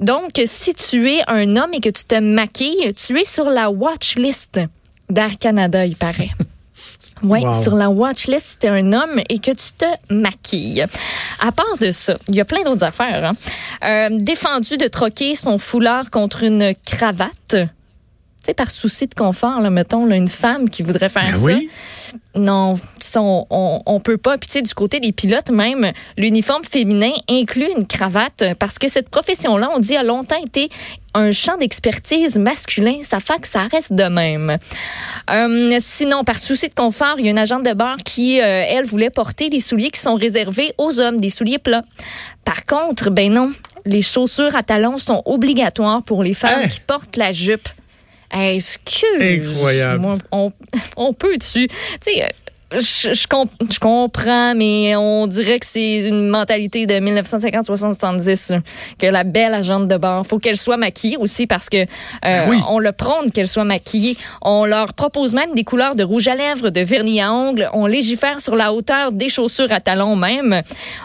Donc, 0.00 0.40
si 0.46 0.74
tu 0.74 1.10
es 1.10 1.22
un 1.26 1.56
homme 1.56 1.74
et 1.74 1.80
que 1.80 1.90
tu 1.90 2.04
te 2.04 2.18
maquilles, 2.18 2.94
tu 2.94 3.18
es 3.18 3.24
sur 3.24 3.50
la 3.50 3.70
watch 3.70 4.16
list 4.16 4.60
d'Air 5.08 5.38
Canada, 5.38 5.84
il 5.84 5.96
paraît. 5.96 6.30
Oui, 7.22 7.42
sur 7.54 7.74
la 7.74 7.90
watch 7.90 8.26
list, 8.26 8.58
tu 8.60 8.66
es 8.66 8.70
un 8.70 8.92
homme 8.92 9.20
et 9.28 9.38
que 9.38 9.50
tu 9.50 9.72
te 9.76 9.84
maquilles. 10.12 10.84
À 11.40 11.52
part 11.52 11.76
de 11.80 11.90
ça, 11.90 12.16
il 12.28 12.34
y 12.34 12.40
a 12.40 12.44
plein 12.44 12.62
d'autres 12.62 12.84
affaires. 12.84 13.24
Hein. 13.24 13.36
Euh, 13.84 14.08
défendu 14.18 14.76
de 14.76 14.88
troquer 14.88 15.34
son 15.34 15.58
foulard 15.58 16.10
contre 16.10 16.42
une 16.44 16.74
cravate. 16.84 17.30
Tu 17.50 17.66
sais, 18.46 18.54
par 18.54 18.70
souci 18.70 19.06
de 19.06 19.14
confort, 19.14 19.60
là, 19.60 19.70
mettons, 19.70 20.06
là, 20.06 20.16
une 20.16 20.28
femme 20.28 20.70
qui 20.70 20.82
voudrait 20.82 21.10
faire 21.10 21.24
ben 21.24 21.36
ça. 21.36 21.44
Oui 21.44 21.70
non, 22.34 22.78
on, 23.16 23.46
on, 23.50 23.82
on, 23.86 24.00
peut 24.00 24.16
pas. 24.16 24.38
Puis 24.38 24.48
tu 24.48 24.52
sais, 24.54 24.62
du 24.62 24.74
côté 24.74 25.00
des 25.00 25.12
pilotes 25.12 25.50
même, 25.50 25.92
l'uniforme 26.16 26.64
féminin 26.64 27.12
inclut 27.28 27.68
une 27.76 27.86
cravate 27.86 28.54
parce 28.58 28.78
que 28.78 28.88
cette 28.88 29.08
profession-là, 29.08 29.68
on 29.74 29.78
dit, 29.78 29.96
a 29.96 30.02
longtemps 30.02 30.42
été 30.42 30.68
un 31.14 31.32
champ 31.32 31.56
d'expertise 31.56 32.38
masculin. 32.38 33.00
Ça 33.02 33.20
fait 33.20 33.40
que 33.40 33.48
ça 33.48 33.66
reste 33.70 33.92
de 33.92 34.04
même. 34.04 34.58
Euh, 35.30 35.76
sinon, 35.80 36.24
par 36.24 36.38
souci 36.38 36.68
de 36.68 36.74
confort, 36.74 37.16
il 37.18 37.24
y 37.24 37.28
a 37.28 37.30
une 37.30 37.38
agente 37.38 37.64
de 37.64 37.72
bord 37.72 37.96
qui, 38.04 38.40
euh, 38.40 38.44
elle, 38.44 38.84
voulait 38.84 39.10
porter 39.10 39.48
les 39.48 39.60
souliers 39.60 39.90
qui 39.90 40.00
sont 40.00 40.14
réservés 40.14 40.72
aux 40.78 41.00
hommes, 41.00 41.20
des 41.20 41.30
souliers 41.30 41.58
plats. 41.58 41.84
Par 42.44 42.64
contre, 42.64 43.10
ben 43.10 43.32
non, 43.32 43.52
les 43.84 44.02
chaussures 44.02 44.54
à 44.54 44.62
talons 44.62 44.98
sont 44.98 45.22
obligatoires 45.24 46.02
pour 46.02 46.22
les 46.22 46.34
femmes 46.34 46.62
hein? 46.64 46.68
qui 46.68 46.80
portent 46.80 47.16
la 47.16 47.32
jupe. 47.32 47.68
Excuse. 48.32 49.20
Incroyable. 49.20 50.18
on, 50.30 50.52
on 50.96 51.12
peut 51.12 51.36
dessus. 51.36 51.66
Tu 51.66 52.12
sais, 52.12 52.32
je, 52.72 53.12
je, 53.12 53.78
comprends, 53.78 54.54
mais 54.54 54.94
on 54.96 55.26
dirait 55.26 55.58
que 55.58 55.66
c'est 55.66 56.04
une 56.04 56.28
mentalité 56.28 56.86
de 56.86 56.98
1950, 56.98 57.66
60, 57.66 57.94
70 57.94 58.52
que 58.98 59.06
la 59.06 59.24
belle 59.24 59.54
agente 59.54 59.88
de 59.88 59.96
bord, 59.96 60.26
faut 60.26 60.38
qu'elle 60.38 60.56
soit 60.56 60.76
maquillée 60.76 61.16
aussi 61.16 61.46
parce 61.46 61.68
que 61.68 61.78
euh, 61.78 62.56
on 62.68 62.78
le 62.78 62.92
prône 62.92 63.32
qu'elle 63.32 63.48
soit 63.48 63.64
maquillée. 63.64 64.16
On 64.42 64.64
leur 64.64 64.94
propose 64.94 65.34
même 65.34 65.54
des 65.54 65.64
couleurs 65.64 65.94
de 65.94 66.04
rouge 66.04 66.28
à 66.28 66.34
lèvres, 66.34 66.70
de 66.70 66.80
vernis 66.80 67.20
à 67.20 67.32
ongles. 67.32 67.68
On 67.72 67.86
légifère 67.86 68.40
sur 68.40 68.54
la 68.54 68.72
hauteur 68.72 69.12
des 69.12 69.28
chaussures 69.28 69.72
à 69.72 69.80
talons 69.80 70.16
même. 70.16 70.62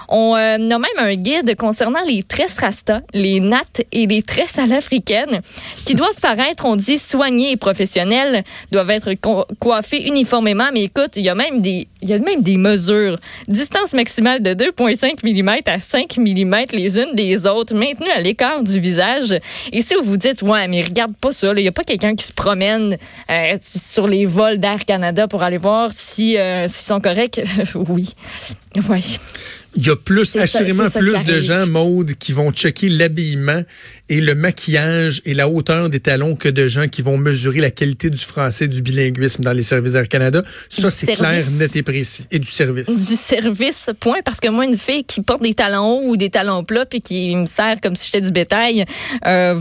On 0.10 0.36
euh, 0.36 0.56
a 0.56 0.58
même 0.58 0.86
un 0.98 1.16
guide 1.16 1.56
concernant 1.56 2.02
les 2.08 2.24
tresses 2.24 2.60
rasta, 2.60 3.02
les 3.14 3.40
nattes 3.40 3.82
et 3.92 4.06
les 4.06 4.22
tresses 4.22 4.60
à 4.60 4.68
l'africaine 4.68 5.42
qui 5.86 5.96
doivent 5.96 6.20
paraître, 6.22 6.66
on 6.66 6.76
dit, 6.76 6.98
soignées 6.98 7.52
et 7.52 7.58
professionnelles, 7.58 8.44
doivent 8.72 8.92
être 8.92 9.14
coiffées 9.60 10.08
uniformément. 10.08 10.70
Mais 10.74 10.84
écoute, 10.84 11.12
il 11.16 11.26
y 11.26 11.30
a 11.30 11.36
même 11.36 11.55
il 11.64 12.10
y 12.10 12.14
a 12.14 12.20
même 12.20 12.42
des 12.42 12.58
mesures. 12.58 13.18
Distance 13.48 13.94
maximale 13.94 14.42
de 14.42 14.52
2,5 14.52 15.24
mm 15.24 15.62
à 15.66 15.80
5 15.80 16.18
mm 16.18 16.56
les 16.72 17.00
unes 17.00 17.16
des 17.16 17.46
autres, 17.46 17.76
maintenues 17.76 18.12
à 18.12 18.20
l'écart 18.20 18.64
du 18.64 18.80
visage. 18.80 19.40
Et 19.72 19.82
si 19.82 19.96
vous 19.96 20.04
vous 20.04 20.18
dites, 20.18 20.42
ouais, 20.42 20.68
mais 20.68 20.82
regarde 20.82 21.16
pas 21.16 21.32
ça, 21.32 21.54
il 21.56 21.62
n'y 21.62 21.68
a 21.68 21.72
pas 21.72 21.84
quelqu'un 21.84 22.16
qui 22.16 22.26
se 22.26 22.34
promène 22.34 22.98
euh, 23.30 23.58
sur 23.62 24.08
les 24.08 24.26
vols 24.26 24.58
d'Air 24.58 24.86
Canada 24.86 25.28
pour 25.28 25.44
aller 25.44 25.58
voir 25.58 25.92
si 25.92 26.38
euh, 26.38 26.68
s'ils 26.68 26.88
sont 26.88 27.02
corrects, 27.02 27.42
oui. 27.76 28.14
Oui. 28.90 29.18
Il 29.78 29.86
y 29.86 29.90
a 29.90 29.96
plus, 29.96 30.36
assurément 30.38 30.90
plus 30.90 31.24
de 31.24 31.42
gens, 31.42 31.68
Maude, 31.68 32.14
qui 32.18 32.32
vont 32.32 32.52
checker 32.52 32.88
l'habillement 32.88 33.62
et 34.10 34.22
le 34.22 34.36
maquillage 34.36 35.22
et 35.26 35.34
la 35.34 35.50
hauteur 35.50 35.90
des 35.90 36.00
talons 36.00 36.36
que 36.36 36.50
de 36.50 36.68
gens 36.68 36.88
qui 36.88 37.02
vont 37.02 37.18
mesurer 37.18 37.60
la 37.60 37.72
qualité 37.72 38.10
du 38.10 38.20
français, 38.20 38.68
du 38.68 38.82
bilinguisme 38.82 39.44
dans 39.44 39.54
les 39.54 39.64
services 39.64 39.96
Air 39.96 40.08
Canada. 40.08 40.44
Ça, 40.70 40.92
c'est 40.92 41.14
clair, 41.14 41.44
net 41.58 41.76
et 41.76 41.84
précis. 41.84 42.28
Et 42.32 42.40
du 42.40 42.50
service. 42.50 42.86
Du 42.86 43.16
service, 43.16 43.90
point. 44.00 44.20
Parce 44.24 44.40
que 44.40 44.50
moi, 44.50 44.66
une 44.66 44.78
fille 44.78 45.04
qui 45.04 45.22
porte 45.22 45.42
des 45.42 45.54
talons 45.54 46.00
hauts 46.00 46.10
ou 46.10 46.18
des 46.18 46.30
talons 46.30 46.64
plats 46.64 46.86
puis 46.86 47.02
qui 47.02 47.36
me 47.36 47.46
sert 47.46 47.82
comme 47.82 47.96
si 47.96 48.06
j'étais 48.06 48.22
du 48.22 48.32
bétail, 48.32 48.86
euh, 49.26 49.60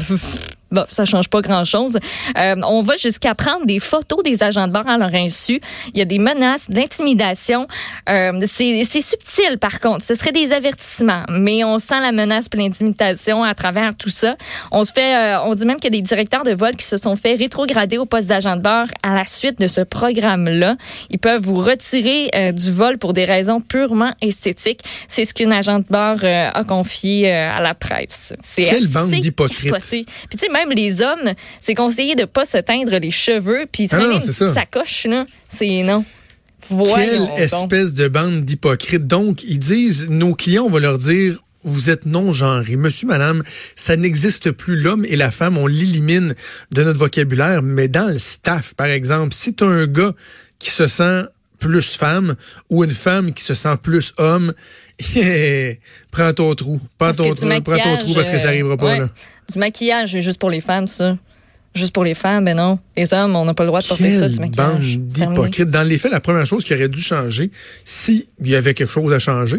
Bon, 0.75 0.85
ça 0.91 1.05
change 1.05 1.29
pas 1.29 1.41
grand-chose. 1.41 1.99
Euh, 2.37 2.57
on 2.67 2.83
va 2.83 2.97
jusqu'à 2.97 3.37
prendre 3.37 3.65
des 3.65 3.79
photos 3.79 4.25
des 4.25 4.43
agents 4.43 4.67
de 4.67 4.73
bord 4.73 4.89
à 4.89 4.99
leur 4.99 5.15
insu. 5.15 5.61
Il 5.93 5.99
y 6.01 6.03
a 6.03 6.05
des 6.05 6.19
menaces 6.19 6.69
d'intimidation. 6.69 7.69
Euh, 8.09 8.33
c'est 8.45 9.01
subtil, 9.01 9.59
par 9.61 9.79
contre. 9.79 10.03
Ce 10.03 10.17
serait 10.17 10.33
des 10.33 10.51
avertissements, 10.51 11.23
mais 11.29 11.63
on 11.63 11.79
sent 11.79 12.01
la 12.01 12.11
menace 12.11 12.49
pour 12.49 12.61
l'intimidation 12.61 13.45
à 13.45 13.55
travers 13.55 13.97
tout 13.97 14.11
ça. 14.11 14.34
On 14.71 14.85
se 14.85 14.93
fait, 14.93 15.17
euh, 15.17 15.41
on 15.45 15.55
dit 15.55 15.65
même 15.67 15.77
qu'il 15.77 15.93
y 15.93 15.97
a 15.97 16.01
des 16.01 16.03
directeurs 16.03 16.45
de 16.45 16.53
vol 16.53 16.77
qui 16.77 16.87
se 16.87 16.97
sont 16.97 17.17
fait 17.17 17.35
rétrograder 17.35 17.99
au 17.99 18.07
poste 18.07 18.29
d'agent 18.29 18.57
de 18.57 18.63
bord 18.63 18.87
à 19.03 19.15
la 19.15 19.25
suite 19.25 19.61
de 19.61 19.67
ce 19.67 19.81
programme-là. 19.81 20.77
Ils 21.11 21.19
peuvent 21.19 21.43
vous 21.43 21.59
retirer 21.59 22.31
euh, 22.35 22.53
du 22.53 22.73
vol 22.73 22.99
pour 22.99 23.13
des 23.13 23.25
raisons 23.25 23.61
purement 23.61 24.13
esthétiques. 24.21 24.81
C'est 25.09 25.25
ce 25.25 25.35
qu'une 25.35 25.53
agent 25.53 25.81
de 25.81 25.87
bord 25.89 26.19
euh, 26.23 26.51
a 26.53 26.65
confié 26.65 27.31
à 27.31 27.61
la 27.61 27.75
presse. 27.75 28.35
C'est 28.43 28.65
Quelle 28.65 28.89
bande 28.89 29.11
d'hypocrites. 29.11 29.73
Puis 29.73 30.07
tu 30.31 30.39
sais, 30.39 30.49
même 30.53 30.71
les 30.71 31.03
hommes, 31.03 31.33
c'est 31.61 31.75
conseillé 31.75 32.15
de 32.15 32.25
pas 32.25 32.45
se 32.45 32.59
teindre 32.59 32.97
les 32.99 33.11
cheveux 33.11 33.67
puis 33.71 33.89
ah 33.91 33.97
traîner 33.97 34.15
une 34.15 34.21
petite 34.21 34.49
sacoche 34.49 35.07
là. 35.07 35.27
C'est 35.49 35.83
non. 35.83 36.05
Quelle 36.69 37.29
espèce 37.37 37.95
de 37.95 38.09
bande 38.09 38.45
d'hypocrites. 38.45 39.07
Donc, 39.07 39.43
ils 39.45 39.59
disent, 39.59 40.09
nos 40.09 40.35
clients, 40.35 40.65
on 40.65 40.71
va 40.71 40.81
leur 40.81 40.99
dire, 40.99 41.44
vous 41.65 41.91
êtes 41.91 42.07
non-genré. 42.07 42.77
Monsieur, 42.77 43.07
madame, 43.07 43.43
ça 43.77 43.97
n'existe 43.97 44.51
plus. 44.51 44.77
L'homme 44.77 45.05
et 45.05 45.17
la 45.17 45.31
femme, 45.31 45.59
on 45.59 45.67
l'élimine 45.67 46.35
de 46.71 46.85
notre 46.85 46.99
vocabulaire. 46.99 47.63
Mais 47.63 47.89
dans 47.89 48.09
le 48.09 48.19
staff, 48.19 48.75
par 48.75 48.87
exemple, 48.87 49.35
si 49.35 49.55
tu 49.55 49.65
as 49.65 49.69
un 49.69 49.87
gars 49.87 50.13
qui 50.59 50.71
se 50.71 50.87
sent 50.87 51.25
plus 51.59 51.97
femme 51.97 52.35
ou 52.69 52.85
une 52.85 52.91
femme 52.91 53.33
qui 53.33 53.43
se 53.43 53.55
sent 53.55 53.77
plus 53.83 54.13
homme, 54.19 54.53
prends 56.11 56.33
ton 56.33 56.55
trou. 56.55 56.81
Prends 56.99 57.13
ton, 57.13 57.35
trou, 57.35 57.49
prends 57.65 57.79
ton 57.79 57.97
trou 57.97 58.15
parce 58.15 58.31
que 58.31 58.39
ça 58.39 58.49
arrivera 58.49 58.77
pas. 58.77 58.99
Là. 58.99 59.09
Du 59.51 59.59
maquillage, 59.59 60.21
juste 60.21 60.39
pour 60.39 60.51
les 60.51 60.61
femmes, 60.61 60.87
ça. 60.87 61.17
juste 61.75 61.93
pour 61.93 62.05
les 62.05 62.15
femmes, 62.15 62.45
ben 62.45 62.57
non. 62.57 62.79
Les 62.97 63.13
hommes, 63.13 63.35
on 63.35 63.45
n'a 63.45 63.55
pas 63.55 63.65
le 63.65 63.69
droit 63.69 63.81
de 63.81 63.87
porter 63.87 64.11
ça, 64.11 64.29
du 64.29 64.39
bande 64.39 64.57
maquillage. 64.57 64.99
D'hypocrites. 64.99 65.71
Dans 65.71 65.83
les 65.83 65.99
faits, 65.99 66.13
la 66.13 66.21
première 66.21 66.47
chose 66.47 66.65
qui 66.65 66.75
aurait 66.75 66.89
dû 66.89 67.01
changer, 67.01 67.51
si 67.85 68.29
il 68.41 68.49
y 68.49 68.57
avait 68.57 68.75
quelque 68.75 68.93
chose 68.93 69.13
à 69.13 69.19
changer, 69.19 69.59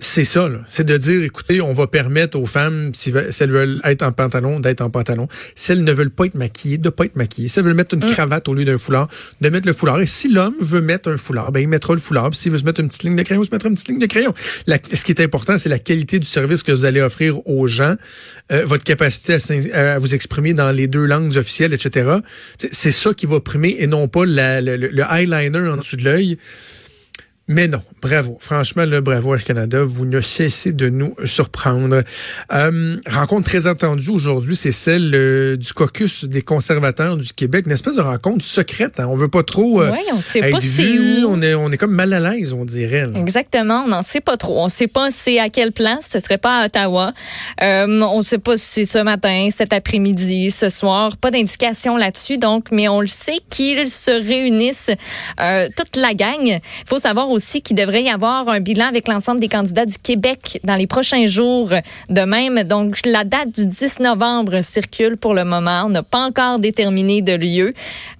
c'est 0.00 0.24
ça. 0.24 0.50
C'est 0.68 0.84
de 0.84 0.96
dire, 0.96 1.22
écoutez, 1.22 1.60
on 1.60 1.72
va 1.72 1.86
permettre 1.86 2.38
aux 2.38 2.46
femmes, 2.46 2.90
si, 2.94 3.12
elles 3.40 3.50
veulent 3.50 3.80
être 3.84 4.02
en 4.02 4.10
pantalon, 4.12 4.58
d'être 4.60 4.80
en 4.80 4.90
pantalon. 4.90 5.28
Si 5.54 5.70
elles 5.72 5.84
ne 5.84 5.92
veulent 5.92 6.10
pas 6.10 6.24
être 6.26 6.34
maquillées, 6.34 6.78
de 6.78 6.88
pas 6.90 7.04
être 7.04 7.14
maquillées. 7.16 7.48
Si 7.48 7.58
elles 7.58 7.64
veulent 7.64 7.74
mettre 7.74 7.94
une 7.94 8.04
cravate 8.04 8.48
au 8.48 8.54
lieu 8.54 8.64
d'un 8.64 8.76
foulard, 8.76 9.06
de 9.40 9.48
mettre 9.48 9.66
le 9.68 9.72
foulard. 9.72 10.00
Et 10.00 10.06
si 10.06 10.28
l'homme 10.32 10.56
veut 10.60 10.80
mettre 10.80 11.08
un 11.10 11.16
foulard, 11.16 11.52
ben 11.52 11.60
il 11.60 11.68
mettra 11.68 11.94
le 11.94 12.00
foulard. 12.00 12.30
Puis 12.30 12.40
S'il 12.40 12.52
veut 12.52 12.58
se 12.58 12.64
mettre 12.64 12.80
une 12.80 12.88
petite 12.88 13.04
ligne 13.04 13.16
de 13.16 13.22
crayon, 13.22 13.42
il 13.42 13.46
se 13.46 13.52
mettra 13.52 13.68
une 13.68 13.74
petite 13.76 13.88
ligne 13.88 13.98
de 14.00 14.06
crayon. 14.06 14.34
La- 14.66 14.78
ce 14.92 15.04
qui 15.04 15.12
est 15.12 15.20
important, 15.20 15.58
c'est 15.58 15.68
la 15.68 15.78
qualité 15.78 16.18
du 16.18 16.26
service 16.26 16.62
que 16.64 16.72
vous 16.72 16.84
allez 16.84 17.00
offrir 17.00 17.46
aux 17.48 17.68
gens, 17.68 17.94
euh, 18.52 18.64
votre 18.66 18.84
capacité 18.84 19.36
à, 19.72 19.98
vous 20.00 20.14
exprimer 20.14 20.54
dans 20.54 20.72
les 20.72 20.88
deux 20.88 21.04
langues 21.06 21.36
officielles, 21.36 21.72
etc. 21.72 22.16
C'est- 22.58 22.74
C'est 22.74 22.90
ça 22.92 23.14
qui 23.14 23.26
va 23.26 23.38
primer 23.40 23.76
et 23.78 23.86
non 23.86 24.08
pas 24.08 24.26
la- 24.26 24.60
le, 24.60 24.76
le- 24.76 24.88
le 24.88 25.02
eyeliner 25.08 25.68
en 25.68 25.76
dessous 25.76 25.96
de 25.96 26.02
l'œil. 26.04 26.36
Mais 27.46 27.68
non, 27.68 27.82
bravo. 28.00 28.38
Franchement, 28.40 28.86
le 28.86 29.02
bravo 29.02 29.34
Air 29.34 29.44
Canada, 29.44 29.82
vous 29.84 30.06
ne 30.06 30.22
cessez 30.22 30.72
de 30.72 30.88
nous 30.88 31.14
surprendre. 31.26 32.02
Euh, 32.54 32.96
rencontre 33.06 33.44
très 33.50 33.66
attendue 33.66 34.08
aujourd'hui, 34.08 34.56
c'est 34.56 34.72
celle 34.72 35.14
euh, 35.14 35.54
du 35.56 35.74
caucus 35.74 36.24
des 36.24 36.40
conservateurs 36.40 37.18
du 37.18 37.34
Québec. 37.34 37.66
Une 37.66 37.72
espèce 37.72 37.96
de 37.96 38.00
rencontre 38.00 38.42
secrète. 38.42 38.98
Hein. 38.98 39.08
On 39.10 39.16
veut 39.16 39.28
pas 39.28 39.42
trop 39.42 39.82
euh, 39.82 39.90
Ouais, 39.90 39.98
on 40.14 40.20
sait 40.22 40.38
être 40.38 40.52
pas 40.52 40.58
vu. 40.58 41.22
où. 41.24 41.28
On 41.28 41.42
est, 41.42 41.52
on 41.54 41.70
est 41.70 41.76
comme 41.76 41.92
mal 41.92 42.14
à 42.14 42.20
l'aise, 42.20 42.54
on 42.54 42.64
dirait. 42.64 43.06
là. 43.08 43.18
Exactement, 43.20 43.82
on 43.84 43.88
n'en 43.88 44.02
sait 44.02 44.22
pas 44.22 44.38
trop. 44.38 44.60
On 44.60 44.64
ne 44.64 44.70
sait 44.70 44.86
pas 44.88 45.10
c'est 45.10 45.38
à 45.38 45.50
quelle 45.50 45.72
place, 45.72 46.08
ce 46.14 46.20
serait 46.20 46.38
pas 46.38 46.60
à 46.62 46.66
Ottawa. 46.66 47.12
Euh, 47.62 47.84
on 48.00 48.18
ne 48.18 48.22
sait 48.24 48.38
pas 48.38 48.56
si 48.56 48.64
c'est 48.86 48.86
ce 48.86 49.02
matin, 49.02 49.48
cet 49.50 49.74
après-midi, 49.74 50.50
ce 50.50 50.70
soir. 50.70 51.18
Pas 51.18 51.30
d'indication 51.30 51.98
là-dessus, 51.98 52.38
donc, 52.38 52.68
mais 52.72 52.88
on 52.88 53.02
le 53.02 53.06
sait 53.06 53.36
qu'ils 53.50 53.88
se 53.90 54.10
réunissent 54.12 54.90
toute 55.76 55.96
la 55.96 56.14
gang. 56.14 56.40
Il 56.46 56.60
faut 56.88 56.98
savoir 56.98 57.33
aussi 57.34 57.60
qu'il 57.60 57.76
devrait 57.76 58.02
y 58.02 58.10
avoir 58.10 58.48
un 58.48 58.60
bilan 58.60 58.86
avec 58.86 59.08
l'ensemble 59.08 59.40
des 59.40 59.48
candidats 59.48 59.84
du 59.84 59.98
Québec 59.98 60.60
dans 60.64 60.76
les 60.76 60.86
prochains 60.86 61.26
jours 61.26 61.70
de 62.08 62.20
même. 62.22 62.62
Donc, 62.64 62.98
la 63.04 63.24
date 63.24 63.50
du 63.54 63.66
10 63.66 64.00
novembre 64.00 64.62
circule 64.62 65.16
pour 65.16 65.34
le 65.34 65.44
moment. 65.44 65.84
On 65.86 65.90
n'a 65.90 66.02
pas 66.02 66.20
encore 66.20 66.58
déterminé 66.58 67.20
de 67.22 67.34
lieu. 67.34 67.72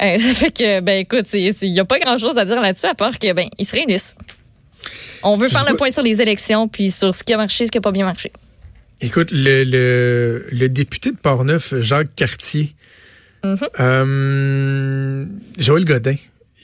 Euh, 0.02 0.18
ça 0.18 0.34
fait 0.34 0.50
que, 0.50 0.80
ben 0.80 0.98
écoute, 1.00 1.32
il 1.32 1.72
n'y 1.72 1.80
a 1.80 1.84
pas 1.84 1.98
grand-chose 1.98 2.36
à 2.36 2.44
dire 2.44 2.60
là-dessus 2.60 2.86
à 2.86 2.94
part 2.94 3.18
que, 3.18 3.32
ben, 3.32 3.48
ils 3.58 3.66
se 3.66 3.74
réunissent. 3.74 4.16
On 5.22 5.36
veut 5.36 5.48
faire 5.48 5.64
le 5.68 5.76
point 5.76 5.90
sur 5.90 6.02
les 6.02 6.20
élections, 6.20 6.68
puis 6.68 6.90
sur 6.90 7.14
ce 7.14 7.24
qui 7.24 7.32
a 7.32 7.38
marché, 7.38 7.64
ce 7.64 7.70
qui 7.70 7.78
n'a 7.78 7.82
pas 7.82 7.92
bien 7.92 8.04
marché. 8.04 8.30
Écoute, 9.00 9.30
le, 9.32 9.64
le, 9.64 10.46
le 10.52 10.68
député 10.68 11.10
de 11.10 11.16
Portneuf, 11.16 11.74
Jacques 11.80 12.14
Cartier, 12.14 12.74
euh, 13.80 15.24
Joël 15.58 15.84
Godin, 15.84 16.16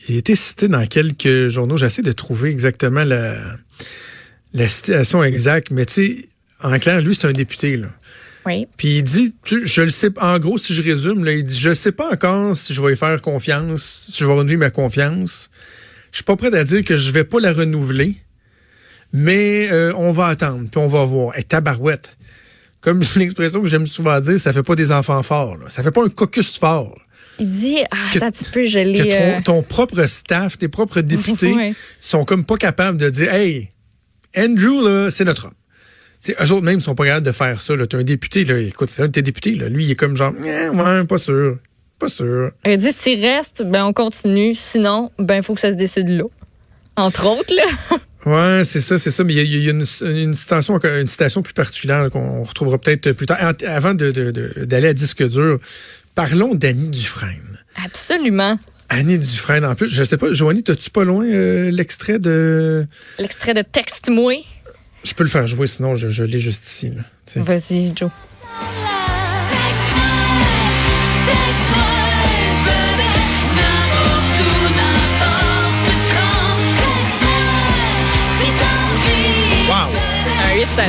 il 0.08 0.16
a 0.16 0.18
été 0.18 0.34
cité 0.34 0.68
dans 0.68 0.86
quelques 0.86 1.48
journaux. 1.48 1.76
J'essaie 1.76 2.02
de 2.02 2.12
trouver 2.12 2.50
exactement 2.50 3.04
la, 3.04 3.36
la 4.54 4.68
citation 4.68 5.22
exacte, 5.22 5.70
mais 5.70 5.86
tu 5.86 5.92
sais, 5.94 6.28
en 6.62 6.78
clair, 6.78 7.00
lui, 7.00 7.14
c'est 7.14 7.26
un 7.26 7.32
député, 7.32 7.76
là. 7.76 7.88
Oui. 8.46 8.66
Puis 8.78 8.98
il 8.98 9.02
dit, 9.02 9.34
tu- 9.42 9.66
je 9.66 9.82
le 9.82 9.90
sais, 9.90 10.08
en 10.18 10.38
gros, 10.38 10.56
si 10.56 10.74
je 10.74 10.82
résume, 10.82 11.24
là, 11.24 11.32
il 11.32 11.44
dit, 11.44 11.58
je 11.58 11.74
sais 11.74 11.92
pas 11.92 12.10
encore 12.10 12.56
si 12.56 12.72
je 12.72 12.80
vais 12.80 12.94
y 12.94 12.96
faire 12.96 13.20
confiance, 13.20 14.06
si 14.10 14.18
je 14.18 14.24
vais 14.24 14.32
renouveler 14.32 14.56
ma 14.56 14.70
confiance. 14.70 15.50
Je 16.10 16.16
suis 16.16 16.24
pas 16.24 16.36
prêt 16.36 16.54
à 16.56 16.64
dire 16.64 16.82
que 16.82 16.96
je 16.96 17.10
vais 17.10 17.24
pas 17.24 17.38
la 17.38 17.52
renouveler, 17.52 18.16
mais 19.12 19.68
euh, 19.70 19.92
on 19.96 20.10
va 20.12 20.26
attendre, 20.28 20.68
puis 20.70 20.80
on 20.80 20.88
va 20.88 21.04
voir. 21.04 21.36
Et 21.38 21.42
tabarouette, 21.42 22.16
comme 22.80 23.02
c'est 23.04 23.16
une 23.16 23.22
expression 23.22 23.60
que 23.60 23.68
j'aime 23.68 23.86
souvent 23.86 24.18
dire, 24.20 24.40
ça 24.40 24.52
fait 24.52 24.62
pas 24.62 24.74
des 24.74 24.90
enfants 24.90 25.22
forts, 25.22 25.58
là. 25.58 25.68
ça 25.68 25.82
fait 25.82 25.90
pas 25.90 26.04
un 26.04 26.08
caucus 26.08 26.58
fort. 26.58 26.98
Il 27.40 27.48
dit, 27.48 27.78
ah, 27.90 27.96
Que- 28.12 28.18
attends 28.18 28.26
un 28.26 28.30
petit 28.30 28.44
peu, 28.52 28.64
je 28.66 28.78
Que 28.78 28.84
l'ai. 28.84 29.08
ton, 29.08 29.16
euh, 29.16 29.40
ton 29.44 29.62
propre 29.62 30.06
staff, 30.06 30.58
tes 30.58 30.68
propres 30.68 31.00
députés 31.00 31.54
sont 32.00 32.24
comme 32.24 32.44
pas 32.44 32.56
capables 32.56 32.98
de 32.98 33.08
dire, 33.10 33.32
hey, 33.34 33.70
Andrew, 34.36 34.82
là, 34.86 35.10
c'est 35.10 35.24
notre 35.24 35.46
homme. 35.46 35.54
T'sais, 36.20 36.36
eux 36.38 36.52
autres 36.52 36.62
même 36.64 36.80
sont 36.80 36.94
pas 36.94 37.06
capables 37.06 37.24
de 37.26 37.32
faire 37.32 37.60
ça. 37.60 37.74
Tu 37.88 37.96
un 37.96 38.02
député, 38.04 38.44
là, 38.44 38.58
écoute, 38.58 38.90
c'est 38.90 39.02
un 39.02 39.06
de 39.06 39.12
tes 39.12 39.22
députés. 39.22 39.54
Là. 39.54 39.68
Lui, 39.70 39.86
il 39.86 39.90
est 39.90 39.96
comme 39.96 40.16
genre, 40.16 40.32
Eh, 40.44 40.68
ouais, 40.68 41.04
pas 41.06 41.18
sûr. 41.18 41.58
Pas 41.98 42.08
sûr. 42.08 42.50
Il 42.66 42.76
dit, 42.78 42.92
s'il 42.92 43.24
reste, 43.24 43.62
ben, 43.62 43.84
on 43.86 43.92
continue. 43.94 44.52
Sinon, 44.54 45.10
ben, 45.18 45.36
il 45.36 45.42
faut 45.42 45.54
que 45.54 45.60
ça 45.60 45.72
se 45.72 45.76
décide 45.76 46.08
là. 46.10 46.24
Entre 46.96 47.26
autres, 47.26 47.54
là. 47.54 47.98
Ouais, 48.26 48.64
c'est 48.66 48.80
ça, 48.82 48.98
c'est 48.98 49.08
ça. 49.08 49.24
Mais 49.24 49.32
il 49.32 49.36
y 49.36 49.40
a, 49.40 49.42
il 49.44 49.64
y 49.64 49.68
a 49.68 49.70
une, 49.70 49.84
une 50.14 50.34
citation, 50.34 50.78
une 50.78 51.06
citation 51.06 51.40
plus 51.40 51.54
particulière 51.54 52.10
qu'on 52.10 52.42
retrouvera 52.42 52.76
peut-être 52.76 53.12
plus 53.12 53.24
tard. 53.24 53.38
Ant- 53.42 53.66
Avant 53.66 53.94
de- 53.94 54.10
de- 54.10 54.30
de- 54.30 54.66
d'aller 54.66 54.88
à 54.88 54.92
disque 54.92 55.26
dur, 55.26 55.58
parlons 56.14 56.54
d'Annie 56.54 56.90
Dufresne. 56.90 57.58
Absolument. 57.84 58.58
Annie 58.88 59.18
Dufresne, 59.18 59.64
en 59.64 59.74
plus, 59.74 59.88
je 59.88 60.02
sais 60.02 60.16
pas, 60.16 60.32
Joanie, 60.32 60.62
t'as-tu 60.62 60.90
pas 60.90 61.04
loin 61.04 61.24
euh, 61.24 61.70
l'extrait 61.70 62.18
de. 62.18 62.86
L'extrait 63.18 63.54
de 63.54 63.62
Texte-moi. 63.62 64.34
Je 65.04 65.14
peux 65.14 65.24
le 65.24 65.30
faire 65.30 65.46
jouer, 65.46 65.66
sinon 65.66 65.96
je, 65.96 66.08
je 66.10 66.24
l'ai 66.24 66.40
juste 66.40 66.66
ici. 66.66 66.92
Vas-y, 67.36 67.92
Joe. 67.96 68.10
Wow! 71.72 71.99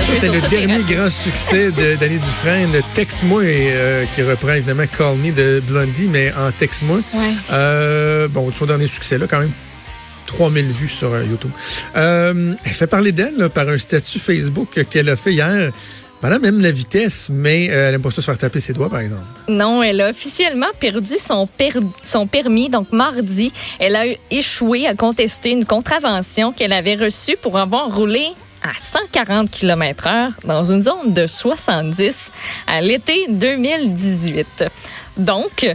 C'était 0.07 0.27
le 0.29 0.41
dernier 0.49 0.81
grand 0.93 1.09
succès 1.09 1.71
de- 1.71 1.95
d'Annie 1.99 2.17
Dufresne, 2.19 2.71
le 2.73 2.81
Texte-moi, 2.93 3.43
euh, 3.43 4.05
qui 4.15 4.21
reprend 4.23 4.49
évidemment 4.53 4.83
Call 4.97 5.17
Me 5.17 5.31
de 5.31 5.61
Blondie, 5.65 6.07
mais 6.09 6.31
en 6.33 6.51
Texte-moi. 6.51 6.97
Ouais. 7.13 7.33
Euh, 7.51 8.27
bon, 8.27 8.51
son 8.51 8.65
dernier 8.65 8.87
succès, 8.87 9.17
là, 9.17 9.25
quand 9.29 9.39
même. 9.39 9.51
3000 10.27 10.65
vues 10.71 10.87
sur 10.87 11.13
euh, 11.13 11.23
YouTube. 11.23 11.51
Euh, 11.95 12.53
elle 12.63 12.71
fait 12.71 12.87
parler 12.87 13.11
d'elle 13.11 13.37
là, 13.37 13.49
par 13.49 13.67
un 13.69 13.77
statut 13.77 14.19
Facebook 14.19 14.83
qu'elle 14.89 15.09
a 15.09 15.15
fait 15.15 15.33
hier. 15.33 15.71
Madame 16.21 16.45
aime 16.45 16.61
la 16.61 16.69
vitesse, 16.71 17.29
mais 17.33 17.69
euh, 17.71 17.89
elle 17.89 17.95
aime 17.95 18.01
pas 18.01 18.11
ça 18.11 18.17
se 18.17 18.21
faire 18.27 18.37
taper 18.37 18.59
ses 18.59 18.73
doigts, 18.73 18.89
par 18.89 18.99
exemple. 18.99 19.23
Non, 19.49 19.81
elle 19.81 19.99
a 20.01 20.11
officiellement 20.11 20.67
perdu 20.79 21.15
son, 21.17 21.47
per- 21.47 21.71
son 22.03 22.27
permis. 22.27 22.69
Donc, 22.69 22.91
mardi, 22.91 23.51
elle 23.79 23.95
a 23.95 24.03
échoué 24.29 24.85
à 24.85 24.93
contester 24.93 25.49
une 25.49 25.65
contravention 25.65 26.51
qu'elle 26.51 26.73
avait 26.73 26.93
reçue 26.95 27.37
pour 27.41 27.57
avoir 27.57 27.93
roulé 27.93 28.27
à 28.61 28.73
140 28.77 29.49
km 29.49 30.07
heure 30.07 30.31
dans 30.45 30.65
une 30.65 30.83
zone 30.83 31.13
de 31.13 31.27
70 31.27 32.31
à 32.67 32.81
l'été 32.81 33.25
2018. 33.29 34.65
Donc, 35.17 35.67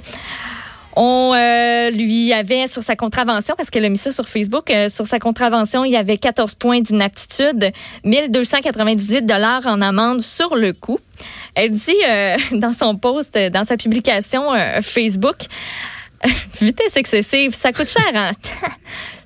on 0.98 1.34
euh, 1.34 1.90
lui 1.90 2.32
avait 2.32 2.66
sur 2.68 2.82
sa 2.82 2.96
contravention, 2.96 3.54
parce 3.56 3.68
qu'elle 3.68 3.84
a 3.84 3.88
mis 3.90 3.98
ça 3.98 4.12
sur 4.12 4.28
Facebook, 4.28 4.70
euh, 4.70 4.88
sur 4.88 5.06
sa 5.06 5.18
contravention, 5.18 5.84
il 5.84 5.92
y 5.92 5.96
avait 5.96 6.16
14 6.16 6.54
points 6.54 6.80
d'inaptitude, 6.80 7.70
1298 8.04 9.26
dollars 9.26 9.66
en 9.66 9.82
amende 9.82 10.22
sur 10.22 10.56
le 10.56 10.72
coup. 10.72 10.98
Elle 11.54 11.72
dit 11.72 11.96
euh, 12.08 12.36
dans 12.52 12.72
son 12.72 12.96
post, 12.96 13.36
euh, 13.36 13.50
dans 13.50 13.64
sa 13.64 13.76
publication 13.76 14.54
euh, 14.54 14.80
Facebook, 14.80 15.36
vitesse 16.60 16.96
excessive, 16.96 17.54
ça 17.54 17.72
coûte 17.72 17.88
cher. 17.88 18.10
Hein? 18.14 18.30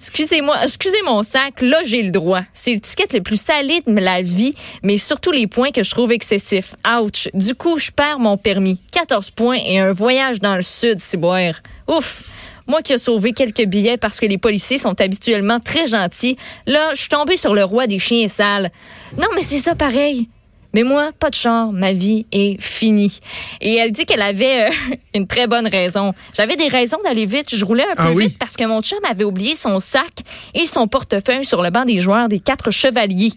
Excusez-moi, 0.00 0.56
excusez 0.62 1.02
mon 1.04 1.22
sac, 1.22 1.60
là 1.60 1.82
j'ai 1.84 2.02
le 2.02 2.10
droit. 2.10 2.40
C'est 2.54 2.72
le 2.72 2.80
ticket 2.80 3.06
le 3.12 3.22
plus 3.22 3.38
salé 3.38 3.82
de 3.86 4.00
la 4.00 4.22
vie, 4.22 4.54
mais 4.82 4.96
surtout 4.96 5.30
les 5.30 5.46
points 5.46 5.72
que 5.72 5.82
je 5.82 5.90
trouve 5.90 6.10
excessifs. 6.10 6.74
Ouch. 6.86 7.28
Du 7.34 7.54
coup, 7.54 7.78
je 7.78 7.90
perds 7.90 8.18
mon 8.18 8.38
permis. 8.38 8.78
14 8.92 9.30
points 9.32 9.58
et 9.62 9.78
un 9.78 9.92
voyage 9.92 10.40
dans 10.40 10.56
le 10.56 10.62
sud, 10.62 11.00
c'est 11.00 11.18
boire. 11.18 11.54
Ouf. 11.86 12.22
Moi 12.66 12.80
qui 12.80 12.94
ai 12.94 12.98
sauvé 12.98 13.32
quelques 13.32 13.66
billets 13.66 13.98
parce 13.98 14.20
que 14.20 14.26
les 14.26 14.38
policiers 14.38 14.78
sont 14.78 14.98
habituellement 14.98 15.60
très 15.60 15.86
gentils, 15.86 16.38
là, 16.66 16.88
je 16.94 17.00
suis 17.00 17.08
tombée 17.10 17.36
sur 17.36 17.52
le 17.52 17.64
roi 17.64 17.86
des 17.86 17.98
chiens 17.98 18.26
sales. 18.28 18.70
Non, 19.18 19.26
mais 19.34 19.42
c'est 19.42 19.58
ça 19.58 19.74
pareil. 19.74 20.30
Mais 20.74 20.82
moi, 20.84 21.10
pas 21.18 21.30
de 21.30 21.34
char, 21.34 21.72
ma 21.72 21.92
vie 21.92 22.26
est 22.30 22.60
finie. 22.60 23.18
Et 23.60 23.74
elle 23.74 23.90
dit 23.90 24.04
qu'elle 24.06 24.22
avait 24.22 24.68
euh, 24.68 24.70
une 25.14 25.26
très 25.26 25.46
bonne 25.46 25.66
raison. 25.66 26.14
J'avais 26.36 26.56
des 26.56 26.68
raisons 26.68 26.98
d'aller 27.04 27.26
vite. 27.26 27.54
Je 27.54 27.64
roulais 27.64 27.82
un 27.90 27.96
peu 27.96 28.02
Ah 28.02 28.12
oui? 28.12 28.26
vite 28.28 28.38
parce 28.38 28.56
que 28.56 28.64
mon 28.64 28.80
chum 28.80 28.98
avait 29.08 29.24
oublié 29.24 29.56
son 29.56 29.80
sac 29.80 30.20
et 30.54 30.66
son 30.66 30.86
portefeuille 30.86 31.44
sur 31.44 31.62
le 31.62 31.70
banc 31.70 31.84
des 31.84 32.00
joueurs 32.00 32.28
des 32.28 32.38
quatre 32.38 32.70
chevaliers. 32.70 33.32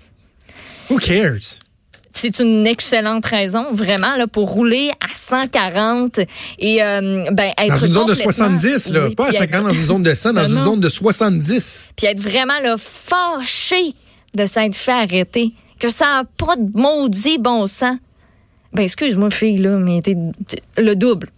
Who 0.89 0.97
cares? 0.97 1.59
C'est 2.15 2.37
une 2.39 2.67
excellente 2.67 3.25
raison, 3.25 3.73
vraiment, 3.73 4.15
là, 4.15 4.27
pour 4.27 4.47
rouler 4.51 4.91
à 5.01 5.07
140 5.15 6.19
et 6.59 6.83
euh, 6.83 7.25
ben, 7.31 7.51
être 7.57 7.69
Dans 7.69 7.77
une 7.87 7.91
zone 7.91 8.05
de 8.05 8.11
complètement- 8.11 8.31
70, 8.31 8.89
là. 8.91 9.07
Oui, 9.07 9.15
pas 9.15 9.25
à 9.25 9.29
puis 9.29 9.37
50 9.39 9.55
être- 9.55 9.63
dans 9.67 9.73
une 9.73 9.85
zone 9.87 10.03
de 10.03 10.13
100, 10.13 10.33
dans 10.33 10.41
Non, 10.47 10.47
une 10.59 10.63
zone 10.63 10.79
de 10.79 10.89
70. 10.89 11.89
puis 11.97 12.05
être 12.05 12.19
vraiment 12.19 12.59
là, 12.61 12.75
fâché 12.77 13.95
de 14.35 14.45
s'être 14.45 14.75
fait 14.75 14.91
arrêter, 14.91 15.53
que 15.83 15.89
ça 15.89 16.05
n'a 16.05 16.23
pas 16.23 16.55
de 16.55 16.79
maudit 16.79 17.37
bon 17.37 17.67
sens. 17.67 17.97
Ben, 18.71 18.83
excuse-moi, 18.83 19.29
fille, 19.29 19.57
là, 19.57 19.77
mais 19.77 20.01
t'es 20.01 20.15
le 20.77 20.95
double. 20.95 21.29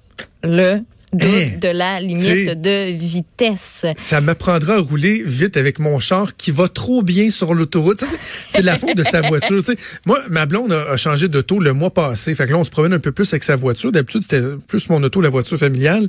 Le 0.44 0.82
de, 1.18 1.26
Hein? 1.26 1.58
de 1.62 1.68
la 1.70 2.00
limite 2.02 2.60
de 2.62 2.92
vitesse. 2.92 3.86
Ça 3.96 4.22
m'apprendra 4.22 4.76
à 4.76 4.80
rouler 4.80 5.24
vite 5.26 5.58
avec 5.58 5.80
mon 5.80 6.00
char 6.00 6.36
qui 6.36 6.52
va 6.52 6.68
trop 6.68 7.02
bien 7.04 7.30
sur 7.32 7.54
l'autoroute. 7.54 8.04
C'est- 8.48 8.62
la 8.62 8.78
faute 8.78 8.96
de 8.98 9.04
sa 9.04 9.22
voiture. 9.22 9.62
Moi, 10.06 10.20
ma 10.30 10.46
blonde 10.46 10.72
a, 10.74 10.92
a 10.92 10.98
changé 10.98 11.28
d'auto 11.28 11.60
le 11.60 11.74
mois 11.74 11.94
passé. 11.94 12.34
Fait 12.36 12.46
que 12.48 12.52
là, 12.52 12.58
on 12.58 12.64
se 12.64 12.70
promène 12.70 12.94
un 12.94 13.00
peu 13.00 13.12
plus 13.12 13.32
avec 13.34 13.44
sa 13.44 13.56
voiture. 13.56 13.92
D'habitude, 13.92 14.22
c'était 14.24 14.42
plus 14.68 14.90
mon 14.90 15.02
auto, 15.04 15.22
la 15.22 15.30
voiture 15.30 15.58
familiale. 15.58 16.08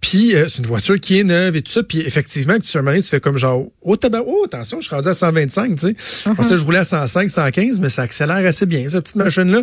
Puis, 0.00 0.34
euh, 0.34 0.46
c'est 0.48 0.58
une 0.58 0.66
voiture 0.66 0.98
qui 1.00 1.18
est 1.18 1.24
neuve 1.24 1.56
et 1.56 1.62
tout 1.62 1.72
ça. 1.72 1.82
Puis, 1.82 2.00
effectivement, 2.00 2.56
tu, 2.58 2.76
un 2.76 2.80
moment 2.82 2.90
donné, 2.92 3.02
tu 3.02 3.08
fais 3.08 3.20
comme 3.20 3.38
genre, 3.38 3.66
oh, 3.82 3.96
tabac, 3.96 4.22
oh, 4.26 4.42
attention, 4.46 4.80
je 4.80 4.86
suis 4.86 4.94
rendu 4.94 5.08
à 5.08 5.14
125, 5.14 5.76
tu 5.76 5.88
sais. 5.88 5.94
Après 6.30 6.42
ça, 6.44 6.56
je 6.56 6.64
roulais 6.64 6.78
à 6.78 6.84
105, 6.84 7.30
115, 7.30 7.80
mais 7.80 7.88
ça 7.88 8.02
accélère 8.02 8.44
assez 8.46 8.66
bien, 8.66 8.88
cette 8.88 9.04
petite 9.04 9.16
machine-là. 9.16 9.62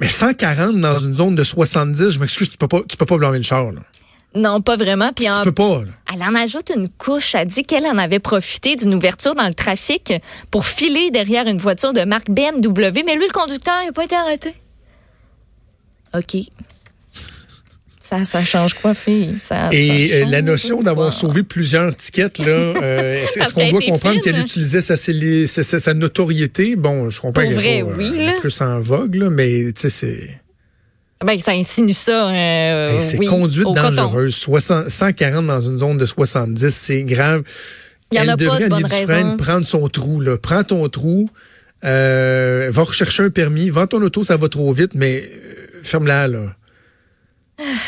Mais 0.00 0.08
140 0.08 0.80
dans 0.80 0.98
une 0.98 1.14
zone 1.14 1.34
de 1.34 1.44
70, 1.44 2.10
je 2.10 2.20
m'excuse, 2.20 2.50
tu 2.50 2.58
peux 2.58 2.68
pas, 2.68 2.80
tu 2.88 2.96
peux 2.96 3.06
pas 3.06 3.16
blâmer 3.16 3.38
le 3.38 3.44
char, 3.44 3.72
là. 3.72 3.80
Non, 4.34 4.60
pas 4.60 4.76
vraiment. 4.76 5.12
Puis 5.14 5.30
en 5.30 5.38
Tu 5.38 5.44
peux 5.44 5.52
pas, 5.52 5.82
là. 5.82 5.92
Elle 6.14 6.22
en 6.22 6.34
ajoute 6.34 6.70
une 6.74 6.90
couche. 6.90 7.34
Elle 7.34 7.46
dit 7.46 7.64
qu'elle 7.64 7.86
en 7.86 7.96
avait 7.96 8.18
profité 8.18 8.76
d'une 8.76 8.94
ouverture 8.94 9.34
dans 9.34 9.48
le 9.48 9.54
trafic 9.54 10.12
pour 10.50 10.66
filer 10.66 11.10
derrière 11.10 11.46
une 11.46 11.56
voiture 11.56 11.94
de 11.94 12.04
marque 12.04 12.30
BMW, 12.30 13.02
mais 13.06 13.16
lui, 13.16 13.26
le 13.26 13.32
conducteur, 13.32 13.76
il 13.82 13.86
n'a 13.86 13.92
pas 13.92 14.04
été 14.04 14.14
arrêté. 14.14 14.54
OK. 16.14 16.36
Ça, 18.08 18.24
ça 18.24 18.44
change 18.44 18.74
quoi, 18.74 18.94
fille? 18.94 19.34
Ça, 19.40 19.68
Et 19.72 20.08
ça 20.08 20.14
euh, 20.16 20.24
la 20.30 20.42
notion 20.42 20.80
d'avoir 20.82 21.12
sauvé 21.12 21.42
plusieurs 21.42 21.94
tickets, 21.96 22.38
là, 22.38 22.44
euh, 22.52 23.22
est-ce 23.36 23.52
qu'on 23.52 23.68
doit 23.68 23.80
comprendre 23.82 24.20
qu'elle 24.20 24.38
utilisait 24.38 24.80
sa, 24.80 24.96
sa, 24.96 25.12
sa- 25.62 25.78
sa 25.80 25.94
notoriété? 25.94 26.76
Bon, 26.76 27.10
je 27.10 27.20
comprends 27.20 27.42
Pour 27.42 27.52
vrai, 27.52 27.82
pas, 27.82 27.90
oui, 27.96 28.12
euh, 28.18 28.26
là. 28.26 28.32
plus 28.40 28.60
en 28.60 28.80
vogue, 28.80 29.14
là, 29.16 29.30
mais 29.30 29.72
tu 29.72 29.80
sais, 29.82 29.88
c'est 29.88 30.40
Ben, 31.24 31.38
ça 31.40 31.52
insinue 31.52 31.92
ça. 31.94 32.28
euh, 32.30 32.94
hey, 32.96 33.02
c'est 33.02 33.18
oui, 33.18 33.26
conduite 33.26 33.66
dangereuse. 33.74 34.34
60 34.36 34.88
140 34.88 35.46
dans 35.46 35.60
une 35.60 35.78
zone 35.78 35.98
de 35.98 36.06
70, 36.06 36.68
c'est 36.70 37.02
grave. 37.02 37.42
Il 38.12 38.18
y 38.18 38.20
en 38.20 38.22
Elle 38.22 38.30
a 38.30 38.36
pas 38.36 38.44
devrait, 38.44 38.68
de 38.68 38.74
Annie 38.74 38.82
Dufresne, 38.84 39.08
raison. 39.24 39.36
prendre 39.36 39.66
son 39.66 39.88
trou. 39.88 40.20
Là. 40.20 40.36
Prends 40.38 40.62
ton 40.62 40.88
trou, 40.88 41.28
euh, 41.84 42.68
va 42.70 42.82
rechercher 42.84 43.24
un 43.24 43.30
permis, 43.30 43.68
vends 43.68 43.88
ton 43.88 44.00
auto, 44.00 44.22
ça 44.22 44.36
va 44.36 44.48
trop 44.48 44.72
vite, 44.72 44.92
mais 44.94 45.28
ferme-la, 45.82 46.28
là. 46.28 46.54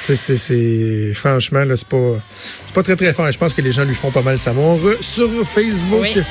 C'est, 0.00 0.16
c'est, 0.16 0.36
c'est, 0.36 1.12
franchement, 1.14 1.62
là, 1.64 1.76
c'est 1.76 1.86
pas, 1.88 1.96
c'est 2.34 2.72
pas 2.74 2.82
très, 2.82 2.96
très 2.96 3.12
fort. 3.12 3.30
Je 3.30 3.36
pense 3.38 3.52
que 3.52 3.60
les 3.60 3.70
gens 3.72 3.84
lui 3.84 3.94
font 3.94 4.10
pas 4.10 4.22
mal 4.22 4.38
savoir. 4.38 4.76
Euh, 4.78 4.96
Sur 5.00 5.28
Facebook, 5.46 6.00
Oui. 6.00 6.22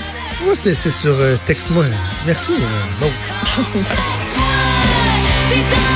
on 0.44 0.50
va 0.50 0.56
se 0.56 0.70
laisser 0.70 0.90
sur 0.90 1.14
euh, 1.14 1.36
Texte-moi. 1.46 1.86
Merci, 2.26 2.54
euh. 2.54 3.06
C'est 5.50 5.87